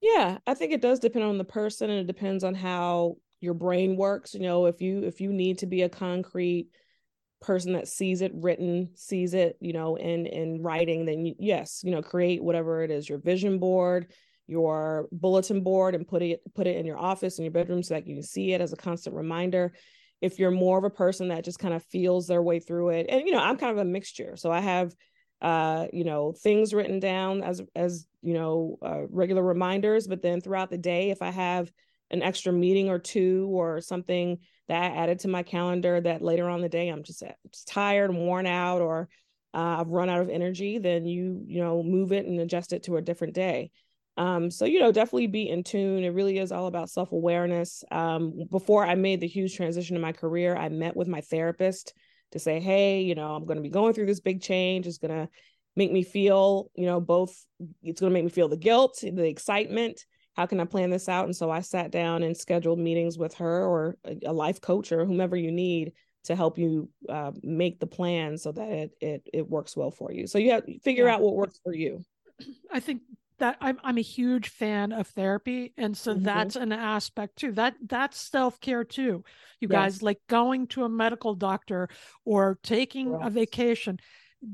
Yeah, 0.02 0.40
I 0.46 0.54
think 0.54 0.74
it 0.74 0.82
does 0.82 1.00
depend 1.00 1.24
on 1.24 1.38
the 1.38 1.46
person 1.46 1.90
and 1.90 2.00
it 2.02 2.08
depends 2.08 2.44
on 2.44 2.56
how 2.56 3.16
your 3.40 3.54
brain 3.54 3.96
works. 3.96 4.34
You 4.34 4.42
know, 4.42 4.66
if 4.66 4.82
you 4.82 5.04
if 5.04 5.22
you 5.22 5.32
need 5.32 5.60
to 5.60 5.66
be 5.66 5.84
a 5.84 5.90
concrete 5.90 6.68
person 7.42 7.72
that 7.74 7.88
sees 7.88 8.22
it 8.22 8.34
written, 8.36 8.90
sees 8.96 9.34
it, 9.34 9.58
you 9.62 9.72
know, 9.72 9.96
in 9.96 10.26
in 10.26 10.62
writing, 10.62 11.06
then 11.06 11.26
you, 11.26 11.36
yes, 11.40 11.82
you 11.86 11.92
know, 11.92 12.02
create 12.02 12.44
whatever 12.44 12.84
it 12.84 12.92
is, 12.92 13.08
your 13.08 13.20
vision 13.20 13.60
board 13.60 14.12
your 14.48 15.08
bulletin 15.12 15.62
board 15.62 15.96
and 15.96 16.08
put 16.08 16.22
it 16.22 16.42
put 16.54 16.68
it 16.68 16.78
in 16.78 16.86
your 16.86 16.98
office 16.98 17.38
in 17.38 17.44
your 17.44 17.52
bedroom 17.52 17.82
so 17.82 17.94
that 17.94 18.08
you 18.08 18.16
can 18.16 18.24
see 18.24 18.54
it 18.54 18.62
as 18.62 18.74
a 18.74 18.78
constant 18.78 19.16
reminder. 19.16 19.74
If 20.22 20.40
you're 20.40 20.52
more 20.52 20.78
of 20.78 20.84
a 20.84 20.90
person 20.90 21.28
that 21.28 21.44
just 21.44 21.60
kind 21.60 21.74
of 21.74 21.84
feels 21.86 22.28
their 22.28 22.42
way 22.42 22.60
through 22.60 22.90
it 22.90 23.08
and 23.10 23.22
you 23.26 23.32
know 23.32 23.40
i'm 23.40 23.58
kind 23.58 23.72
of 23.72 23.78
a 23.78 23.90
mixture. 23.90 24.36
So 24.36 24.52
i 24.52 24.60
have 24.60 24.94
uh 25.42 25.88
you 25.92 26.04
know 26.04 26.32
things 26.32 26.74
written 26.74 27.00
down 27.00 27.44
as 27.44 27.62
as 27.76 28.08
you 28.22 28.34
know 28.34 28.78
uh, 28.82 29.02
regular 29.10 29.44
reminders 29.44 30.08
but 30.08 30.22
then 30.22 30.40
throughout 30.40 30.70
the 30.70 30.78
day 30.78 31.10
if 31.10 31.22
i 31.22 31.30
have 31.30 31.70
an 32.10 32.22
extra 32.22 32.54
meeting 32.54 32.90
or 32.90 33.00
two 33.00 33.48
or 33.52 33.82
something 33.82 34.38
that 34.68 34.82
i 34.82 34.96
added 34.96 35.20
to 35.20 35.28
my 35.28 35.44
calendar 35.44 36.00
that 36.00 36.22
later 36.22 36.50
on 36.50 36.62
the 36.62 36.70
day 36.70 36.88
i'm 36.88 37.04
just, 37.04 37.22
just 37.52 37.68
tired 37.68 38.10
and 38.10 38.20
worn 38.20 38.48
out 38.48 38.82
or 38.82 39.10
uh, 39.54 39.78
i've 39.80 39.90
run 39.90 40.10
out 40.10 40.22
of 40.22 40.30
energy 40.30 40.78
then 40.78 41.06
you 41.06 41.44
you 41.46 41.62
know 41.62 41.84
move 41.84 42.14
it 42.14 42.26
and 42.26 42.40
adjust 42.40 42.72
it 42.72 42.84
to 42.84 42.96
a 42.96 43.02
different 43.02 43.34
day 43.34 43.70
um, 44.18 44.50
so 44.50 44.66
you 44.66 44.80
know, 44.80 44.92
definitely 44.92 45.28
be 45.28 45.50
in 45.50 45.64
tune. 45.64 46.04
It 46.04 46.10
really 46.10 46.38
is 46.38 46.52
all 46.52 46.68
about 46.68 46.90
self 46.90 47.12
awareness. 47.12 47.84
Um, 47.92 48.34
before 48.50 48.86
I 48.86 48.96
made 48.96 49.20
the 49.20 49.28
huge 49.28 49.56
transition 49.56 49.96
in 49.96 50.02
my 50.02 50.14
career, 50.14 50.56
I 50.56 50.70
met 50.70 50.96
with 50.96 51.08
my 51.08 51.22
therapist 51.22 51.94
to 52.32 52.40
say, 52.40 52.60
hey, 52.60 53.02
you 53.02 53.16
know, 53.16 53.34
I'm 53.34 53.46
going 53.46 53.58
to 53.58 53.64
be 53.64 53.70
going 53.70 53.94
through 53.94 54.08
this 54.08 54.22
big 54.22 54.42
change. 54.42 54.88
It's 54.88 54.98
going 54.98 55.14
to 55.14 55.30
make 55.76 55.92
me 55.92 56.04
feel, 56.04 56.72
you 56.76 56.86
know, 56.86 57.02
both. 57.02 57.46
It's 57.84 58.00
going 58.00 58.12
to 58.12 58.14
make 58.14 58.24
me 58.24 58.30
feel 58.30 58.48
the 58.48 58.58
guilt, 58.58 59.00
the 59.02 59.28
excitement. 59.28 60.06
How 60.34 60.46
can 60.46 60.60
I 60.60 60.66
plan 60.66 60.90
this 60.90 61.08
out? 61.08 61.26
And 61.26 61.36
so 61.36 61.50
I 61.50 61.62
sat 61.62 61.92
down 61.92 62.24
and 62.24 62.36
scheduled 62.36 62.80
meetings 62.80 63.18
with 63.18 63.36
her 63.36 63.66
or 63.66 63.98
a, 64.04 64.34
life 64.34 64.60
coach 64.60 64.92
or 64.92 65.06
whomever 65.06 65.38
you 65.38 65.52
need 65.52 65.94
to 66.26 66.36
help 66.36 66.58
you 66.58 66.90
uh, 67.08 67.32
make 67.42 67.80
the 67.80 67.88
plan 67.88 68.38
so 68.38 68.52
that 68.52 68.68
it, 68.68 68.92
it 69.00 69.30
it 69.32 69.50
works 69.50 69.78
well 69.78 69.92
for 69.92 70.12
you. 70.12 70.28
So 70.28 70.38
you 70.38 70.52
have 70.52 70.66
to 70.66 70.80
figure 70.80 71.06
yeah. 71.06 71.14
out 71.14 71.22
what 71.22 71.36
works 71.36 71.60
for 71.64 71.74
you. 71.74 72.04
I 72.72 72.80
think 72.80 73.02
that 73.40 73.58
I'm 73.62 73.80
I'm 73.84 73.98
a 73.98 74.02
huge 74.02 74.50
fan 74.50 74.92
of 74.92 75.08
therapy, 75.08 75.74
and 75.78 75.96
so 75.96 76.14
mm-hmm. 76.14 76.24
that's 76.24 76.56
an 76.56 76.72
aspect 76.72 77.38
too. 77.38 77.52
That 77.52 77.76
that's 77.86 78.20
self 78.20 78.60
care 78.60 78.84
too. 78.84 79.24
You 79.60 79.68
yes. 79.70 79.72
guys 79.72 80.04
like 80.04 80.20
going 80.28 80.68
to 80.68 80.84
a 80.84 80.90
medical 80.90 81.36
doctor 81.36 81.90
or 82.24 82.58
taking 82.64 83.12
yes. 83.12 83.22
a 83.24 83.30
vacation. 83.30 84.00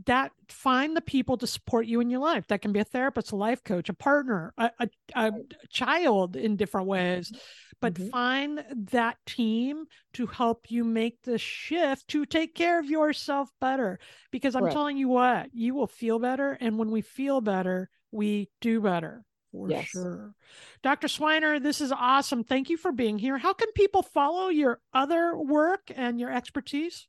That 0.06 0.32
find 0.48 0.96
the 0.96 1.02
people 1.02 1.38
to 1.38 1.48
support 1.48 1.86
you 1.86 2.00
in 2.00 2.10
your 2.10 2.22
life. 2.22 2.48
That 2.48 2.62
can 2.62 2.72
be 2.72 2.80
a 2.80 2.86
therapist, 2.86 3.34
a 3.34 3.36
life 3.36 3.62
coach, 3.64 3.90
a 3.90 3.94
partner, 3.94 4.54
a, 4.58 4.72
a, 4.80 4.90
a 5.16 5.32
child 5.70 6.38
in 6.38 6.56
different 6.56 6.88
ways. 6.88 7.34
But 7.82 7.96
mm-hmm. 7.96 8.10
find 8.10 8.64
that 8.92 9.18
team 9.26 9.86
to 10.14 10.28
help 10.28 10.72
you 10.72 10.86
make 10.86 11.24
the 11.24 11.38
shift 11.38 12.08
to 12.10 12.26
take 12.26 12.56
care 12.56 12.80
of 12.80 12.90
yourself 12.90 13.50
better. 13.60 14.00
Because 14.32 14.56
I'm 14.56 14.70
telling 14.70 14.98
you 14.98 15.10
what, 15.10 15.50
you 15.52 15.74
will 15.74 15.88
feel 15.88 16.20
better. 16.20 16.54
And 16.62 16.78
when 16.78 16.92
we 16.92 17.02
feel 17.02 17.42
better, 17.42 17.90
we 18.12 18.50
do 18.60 18.82
better 18.82 19.24
for 19.52 19.70
yes. 19.70 19.86
sure. 19.86 20.34
Dr. 20.82 21.08
Swiner, 21.08 21.62
this 21.62 21.82
is 21.82 21.92
awesome. 21.92 22.44
Thank 22.44 22.70
you 22.70 22.78
for 22.78 22.92
being 22.92 23.18
here. 23.18 23.38
How 23.38 23.54
can 23.54 23.72
people 23.74 24.02
follow 24.02 24.50
your 24.50 24.80
other 24.94 25.38
work 25.38 25.92
and 25.96 26.20
your 26.20 26.32
expertise? 26.32 27.08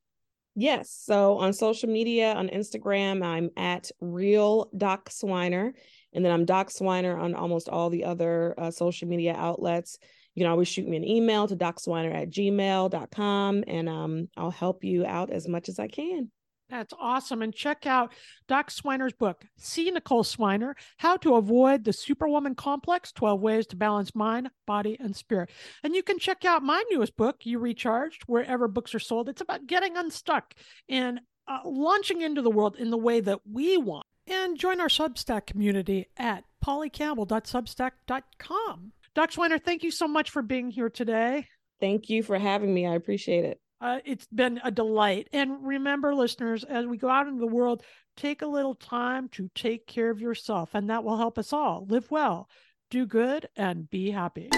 Yes. 0.54 0.90
So 1.04 1.38
on 1.38 1.52
social 1.52 1.88
media, 1.88 2.34
on 2.34 2.48
Instagram, 2.48 3.24
I'm 3.24 3.50
at 3.56 3.90
real 4.00 4.68
Doc 4.76 5.08
Swiner. 5.08 5.72
And 6.12 6.24
then 6.24 6.32
I'm 6.32 6.44
Doc 6.44 6.68
Swiner 6.68 7.18
on 7.18 7.34
almost 7.34 7.68
all 7.68 7.88
the 7.88 8.04
other 8.04 8.54
uh, 8.58 8.70
social 8.70 9.08
media 9.08 9.34
outlets. 9.34 9.98
You 10.34 10.42
can 10.42 10.50
always 10.50 10.68
shoot 10.68 10.88
me 10.88 10.96
an 10.96 11.04
email 11.04 11.46
to 11.48 11.56
docswiner 11.56 12.14
at 12.14 12.30
gmail.com 12.30 13.64
and 13.66 13.88
um, 13.88 14.28
I'll 14.36 14.50
help 14.50 14.82
you 14.82 15.04
out 15.04 15.30
as 15.30 15.46
much 15.46 15.68
as 15.68 15.78
I 15.78 15.88
can. 15.88 16.30
That's 16.72 16.92
awesome. 16.98 17.42
And 17.42 17.54
check 17.54 17.84
out 17.84 18.14
Doc 18.48 18.70
Swiner's 18.70 19.12
book, 19.12 19.44
C 19.58 19.90
Nicole 19.90 20.24
Swiner 20.24 20.72
How 20.96 21.18
to 21.18 21.34
Avoid 21.34 21.84
the 21.84 21.92
Superwoman 21.92 22.54
Complex 22.54 23.12
12 23.12 23.42
Ways 23.42 23.66
to 23.66 23.76
Balance 23.76 24.14
Mind, 24.14 24.48
Body, 24.66 24.96
and 24.98 25.14
Spirit. 25.14 25.50
And 25.84 25.94
you 25.94 26.02
can 26.02 26.18
check 26.18 26.46
out 26.46 26.62
my 26.62 26.82
newest 26.90 27.14
book, 27.18 27.44
You 27.44 27.58
Recharged, 27.58 28.22
wherever 28.26 28.68
books 28.68 28.94
are 28.94 29.00
sold. 29.00 29.28
It's 29.28 29.42
about 29.42 29.66
getting 29.66 29.98
unstuck 29.98 30.54
and 30.88 31.20
uh, 31.46 31.58
launching 31.66 32.22
into 32.22 32.40
the 32.40 32.50
world 32.50 32.76
in 32.76 32.88
the 32.88 32.96
way 32.96 33.20
that 33.20 33.40
we 33.46 33.76
want. 33.76 34.06
And 34.26 34.58
join 34.58 34.80
our 34.80 34.88
Substack 34.88 35.44
community 35.44 36.08
at 36.16 36.44
pollycampbell.substack.com. 36.64 38.92
Doc 39.14 39.30
Swiner, 39.30 39.62
thank 39.62 39.82
you 39.82 39.90
so 39.90 40.08
much 40.08 40.30
for 40.30 40.40
being 40.40 40.70
here 40.70 40.88
today. 40.88 41.48
Thank 41.80 42.08
you 42.08 42.22
for 42.22 42.38
having 42.38 42.72
me. 42.72 42.86
I 42.86 42.94
appreciate 42.94 43.44
it. 43.44 43.61
Uh, 43.82 43.98
it's 44.04 44.26
been 44.26 44.60
a 44.62 44.70
delight. 44.70 45.28
And 45.32 45.66
remember, 45.66 46.14
listeners, 46.14 46.62
as 46.62 46.86
we 46.86 46.96
go 46.96 47.08
out 47.08 47.26
into 47.26 47.40
the 47.40 47.48
world, 47.48 47.82
take 48.16 48.40
a 48.40 48.46
little 48.46 48.76
time 48.76 49.28
to 49.30 49.50
take 49.56 49.88
care 49.88 50.08
of 50.08 50.20
yourself, 50.20 50.70
and 50.74 50.88
that 50.88 51.02
will 51.02 51.16
help 51.16 51.36
us 51.36 51.52
all 51.52 51.84
live 51.88 52.08
well, 52.08 52.48
do 52.90 53.06
good, 53.06 53.48
and 53.56 53.90
be 53.90 54.12
happy. 54.12 54.50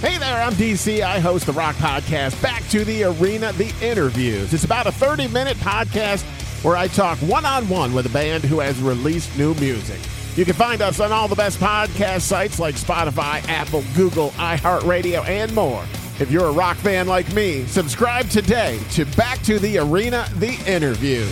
Hey 0.00 0.18
there, 0.18 0.42
I'm 0.42 0.54
DC. 0.54 1.02
I 1.02 1.18
host 1.18 1.44
the 1.44 1.52
Rock 1.52 1.76
Podcast, 1.76 2.40
Back 2.42 2.66
to 2.70 2.82
the 2.84 3.04
Arena, 3.04 3.52
The 3.52 3.74
Interviews. 3.82 4.54
It's 4.54 4.64
about 4.64 4.86
a 4.86 4.92
30 4.92 5.28
minute 5.28 5.58
podcast 5.58 6.22
where 6.64 6.78
I 6.78 6.88
talk 6.88 7.18
one 7.18 7.44
on 7.44 7.68
one 7.68 7.92
with 7.92 8.06
a 8.06 8.10
band 8.10 8.42
who 8.42 8.60
has 8.60 8.80
released 8.80 9.36
new 9.36 9.52
music. 9.56 10.00
You 10.34 10.46
can 10.46 10.54
find 10.54 10.80
us 10.80 10.98
on 10.98 11.12
all 11.12 11.28
the 11.28 11.36
best 11.36 11.60
podcast 11.60 12.22
sites 12.22 12.58
like 12.58 12.76
Spotify, 12.76 13.46
Apple, 13.48 13.84
Google, 13.94 14.30
iHeartRadio, 14.30 15.26
and 15.28 15.54
more. 15.54 15.84
If 16.20 16.30
you're 16.30 16.46
a 16.46 16.52
rock 16.52 16.76
fan 16.76 17.08
like 17.08 17.34
me, 17.34 17.66
subscribe 17.66 18.28
today 18.28 18.78
to 18.92 19.04
Back 19.16 19.42
to 19.42 19.58
the 19.58 19.78
Arena 19.78 20.28
The 20.36 20.52
Interview. 20.64 21.24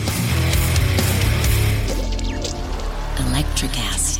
Electricast. 3.14 4.18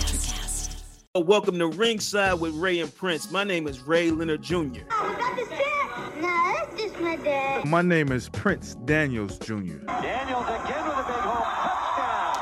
Welcome 1.17 1.59
to 1.59 1.67
Ringside 1.67 2.39
with 2.39 2.55
Ray 2.55 2.79
and 2.79 2.95
Prince. 2.95 3.33
My 3.33 3.43
name 3.43 3.67
is 3.67 3.81
Ray 3.81 4.13
Leonard 4.13 4.43
Jr. 4.43 4.55
Oh, 4.57 4.63
is 4.63 4.79
that 4.79 5.35
the 5.37 5.45
set? 5.47 6.23
No, 6.23 6.29
that's 6.55 6.81
just 6.81 7.01
my 7.01 7.17
dad. 7.17 7.65
My 7.65 7.83
name 7.83 8.13
is 8.13 8.29
Prince 8.29 8.77
Daniels 8.85 9.41
Jr. 9.41 9.55
Daniels 9.55 10.47
again 10.47 10.87
with 10.87 10.97
a 10.97 11.05
big 11.09 11.23
home 11.27 11.43
touchdown. 11.43 12.42